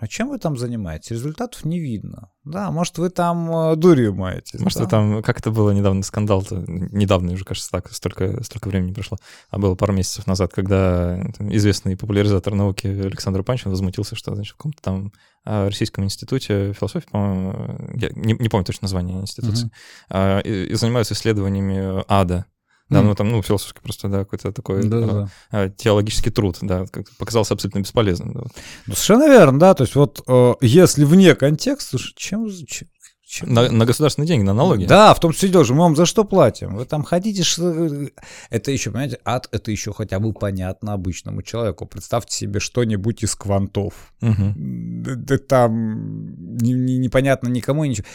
[0.00, 1.10] А чем вы там занимаетесь?
[1.10, 2.30] Результатов не видно.
[2.44, 4.58] Да, может, вы там э, дурью маетесь.
[4.58, 4.84] Может, да?
[4.84, 8.94] вы там, как это было недавно, скандал -то, недавно уже, кажется, так, столько, столько времени
[8.94, 9.18] прошло,
[9.50, 14.54] а было пару месяцев назад, когда там, известный популяризатор науки Александр Панчин возмутился, что, значит,
[14.54, 15.12] в каком-то там
[15.44, 19.70] а, Российском институте философии, по-моему, я не, не помню точно название институции,
[20.10, 20.42] uh-huh.
[20.42, 22.46] и, и занимаются исследованиями ада.
[22.90, 25.28] Да, ну там, ну, философский просто, да, какой-то такой да, да.
[25.50, 26.86] А, теологический труд, да,
[27.18, 28.32] показался абсолютно бесполезным.
[28.32, 28.40] Да.
[28.86, 32.48] Ну, совершенно верно, да, то есть вот э, если вне контекста, чем,
[33.30, 34.86] чем, на, на государственные деньги, на налоги.
[34.86, 36.74] Да, в том числе дело же, мы вам за что платим?
[36.74, 38.08] Вы там хотите, что...
[38.50, 41.86] Это еще, понимаете, ад, это еще хотя бы понятно обычному человеку.
[41.86, 44.12] Представьте себе что-нибудь из квантов.
[44.20, 44.54] Угу.
[44.56, 48.06] Да, да там не, не, непонятно никому ничего.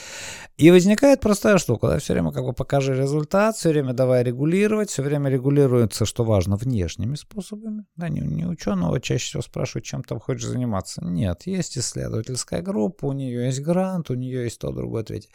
[0.58, 4.90] И возникает простая штука, да, все время как бы покажи результат, все время давай регулировать,
[4.90, 7.86] все время регулируется, что важно, внешними способами.
[7.98, 11.04] Да, не, не ученого чаще всего спрашивают, чем там хочешь заниматься.
[11.04, 15.30] Нет, есть исследовательская группа, у нее есть грант, у нее есть то, другое, третье.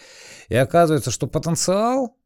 [0.48, 2.16] И оказывается, что потенциал,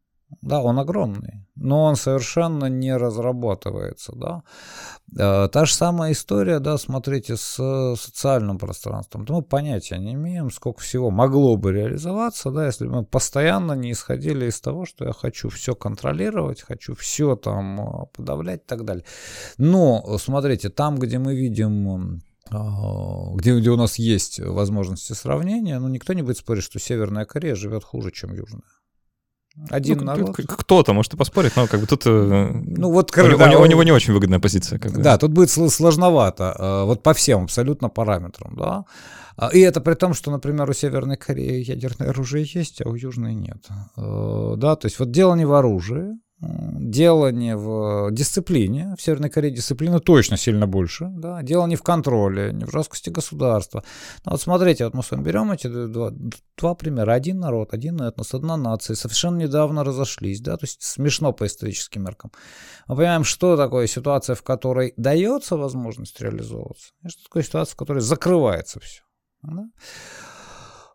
[0.43, 4.43] да, он огромный, но он совершенно не разрабатывается, да.
[5.19, 9.27] Э, та же самая история, да, смотрите, с социальным пространством.
[9.29, 14.47] Мы понятия не имеем, сколько всего могло бы реализоваться, да, если мы постоянно не исходили
[14.47, 19.05] из того, что я хочу все контролировать, хочу все там э, подавлять и так далее.
[19.59, 22.21] Но, смотрите, там, где мы видим
[22.51, 27.55] где, где у нас есть возможности сравнения, ну, никто не будет спорить, что Северная Корея
[27.55, 28.63] живет хуже, чем Южная.
[29.71, 30.37] Один ну, народ.
[30.37, 33.67] Кто-то может и поспорить, но как бы тут э, ну, вот, у, да, у, у
[33.67, 34.79] него не очень выгодная позиция.
[34.81, 35.01] Как бы.
[35.01, 38.85] Да, тут будет сложновато, э, вот по всем абсолютно параметрам, да.
[39.37, 42.95] А, и это при том, что, например, у Северной Кореи ядерное оружие есть, а у
[42.95, 43.67] Южной нет.
[43.97, 46.19] Э, да, то есть вот дело не в оружии,
[46.95, 51.83] дело не в дисциплине, в Северной Корее дисциплина точно сильно больше, да, дело не в
[51.83, 53.83] контроле, не в жесткости государства.
[54.25, 56.13] Но вот смотрите, вот мы с вами берем эти два,
[56.57, 57.13] два примера.
[57.13, 62.05] Один народ, один этнос, одна нация, совершенно недавно разошлись, да, то есть смешно по историческим
[62.05, 62.33] меркам.
[62.87, 67.77] Мы понимаем, что такое ситуация, в которой дается возможность реализовываться, и что такое ситуация, в
[67.77, 69.03] которой закрывается все.
[69.43, 69.65] Да?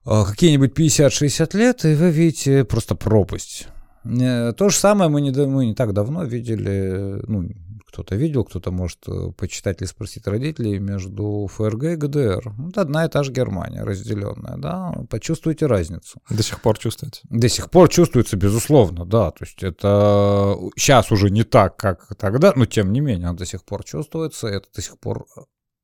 [0.05, 3.67] А какие-нибудь 50-60 лет, и вы видите просто пропасть
[4.03, 7.49] то же самое мы не, мы не так давно видели, ну,
[7.91, 12.53] кто-то видел, кто-то может э, почитать или спросить родителей между ФРГ и ГДР.
[12.57, 16.21] Вот одна и та же Германия разделенная, да, почувствуйте разницу.
[16.29, 17.21] До сих пор чувствуется?
[17.29, 22.53] До сих пор чувствуется, безусловно, да, то есть это сейчас уже не так, как тогда,
[22.55, 25.25] но тем не менее, до сих пор чувствуется, это до сих пор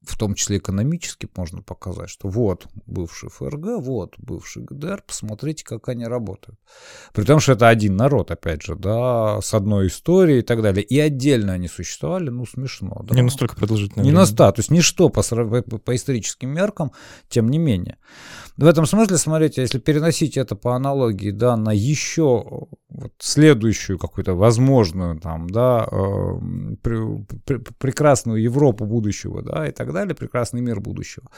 [0.05, 5.89] в том числе экономически можно показать, что вот бывший ФРГ, вот бывший ГДР, посмотрите, как
[5.89, 6.59] они работают.
[7.13, 10.83] При том, что это один народ, опять же, да, с одной историей и так далее.
[10.83, 13.01] И отдельно они существовали, ну, смешно.
[13.03, 13.15] Да?
[13.15, 14.03] Не настолько продолжительно.
[14.03, 16.91] Не на ста, то есть ничто по, по, по историческим меркам,
[17.29, 17.97] тем не менее.
[18.57, 24.33] В этом смысле, смотрите, если переносить это по аналогии, да, на еще вот следующую какую-то
[24.33, 30.79] возможную там, да, э, пр пр прекрасную Европу будущего, да, и так далее, прекрасный мир
[30.79, 31.29] будущего,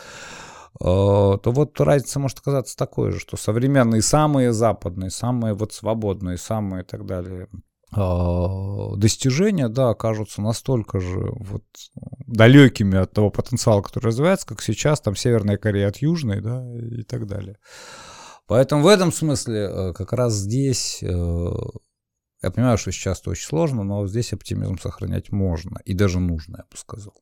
[0.80, 6.38] э, то вот разница может оказаться такой же, что современные самые западные, самые вот свободные,
[6.38, 7.48] самые и так далее
[7.96, 11.64] э, достижения, да, окажутся настолько же вот
[12.28, 17.04] далекими от того потенциала, который развивается, как сейчас там Северная Корея от Южной, да, и
[17.04, 17.58] так далее.
[18.48, 23.84] Поэтому в этом смысле э, как раз здесь, я понимаю, что сейчас это очень сложно,
[23.84, 27.16] но здесь оптимизм сохранять можно и даже нужно, я бы сказал.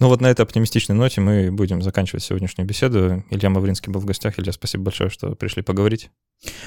[0.00, 3.22] Ну вот на этой оптимистичной ноте мы будем заканчивать сегодняшнюю беседу.
[3.28, 4.38] Илья Мавринский был в гостях.
[4.38, 6.10] Илья, спасибо большое, что пришли поговорить.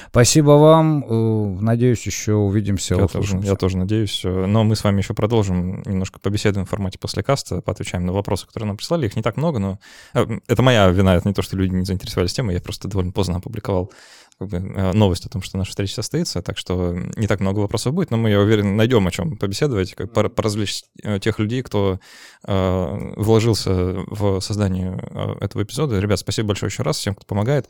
[0.08, 1.04] Спасибо вам.
[1.04, 2.94] Э, надеюсь, еще увидимся.
[2.94, 4.20] Я тоже, я тоже надеюсь.
[4.22, 8.46] Но мы с вами еще продолжим немножко побеседуем в формате после каста, поотвечаем на вопросы,
[8.46, 9.06] которые нам прислали.
[9.06, 9.80] Их не так много, но
[10.14, 11.16] э, это моя вина.
[11.16, 12.54] Это не то, что люди не заинтересовались темой.
[12.54, 13.90] Я просто довольно поздно опубликовал
[14.38, 17.60] как бы, э, новость о том, что наша встреча состоится, так что не так много
[17.60, 21.62] вопросов будет, но мы, я уверен, найдем о чем побеседовать, как поразвлечь э, тех людей,
[21.62, 22.00] кто
[22.46, 23.72] э, вложился
[24.08, 25.98] в создание э, этого эпизода.
[26.00, 27.68] Ребят, спасибо большое еще раз всем, кто помогает.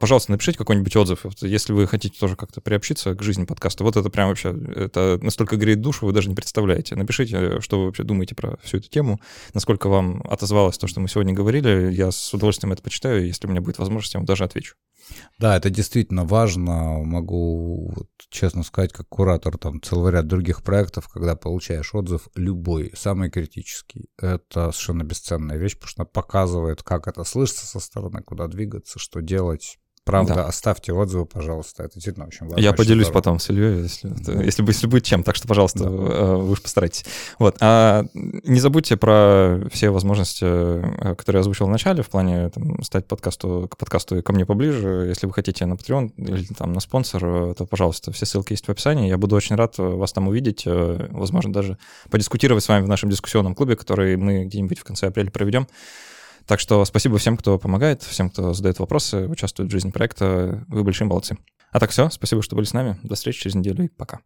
[0.00, 3.84] Пожалуйста, напишите какой-нибудь отзыв, если вы хотите тоже как-то приобщиться к жизни подкаста.
[3.84, 6.96] Вот это прям вообще, это настолько греет душу, вы даже не представляете.
[6.96, 9.20] Напишите, что вы вообще думаете про всю эту тему,
[9.52, 11.92] насколько вам отозвалось то, что мы сегодня говорили.
[11.92, 14.74] Я с удовольствием это почитаю, если у меня будет возможность, я вам даже отвечу.
[15.38, 16.98] Да, это действительно важно.
[17.04, 22.92] Могу вот, честно сказать, как куратор там целый ряд других проектов, когда получаешь отзыв любой,
[22.94, 28.22] самый критический, это совершенно бесценная вещь, потому что она показывает, как это слышится со стороны,
[28.22, 29.78] куда двигаться, что делать.
[30.04, 30.46] Правда, да.
[30.46, 31.84] оставьте отзывы, пожалуйста.
[31.84, 32.60] Это действительно очень важно.
[32.60, 33.20] Я поделюсь здорово.
[33.20, 34.42] потом с Ильей, если, да.
[34.42, 35.22] если, если будет чем.
[35.22, 35.88] Так что, пожалуйста, да.
[35.88, 37.06] Э, вы уж постарайтесь.
[37.38, 37.56] Вот.
[37.60, 42.82] А не забудьте про все возможности, э, которые я озвучил в начале, в плане там,
[42.82, 45.06] стать подкасту, к подкасту и ко мне поближе.
[45.08, 48.66] Если вы хотите на Patreon или там на спонсор, э, то, пожалуйста, все ссылки есть
[48.66, 49.08] в описании.
[49.08, 51.78] Я буду очень рад вас там увидеть, возможно, даже
[52.10, 55.66] подискутировать с вами в нашем дискуссионном клубе, который мы где-нибудь в конце апреля проведем.
[56.46, 60.64] Так что спасибо всем, кто помогает, всем, кто задает вопросы, участвует в жизни проекта.
[60.68, 61.38] Вы большие молодцы.
[61.70, 62.98] А так все, спасибо, что были с нами.
[63.02, 64.20] До встречи через неделю и пока.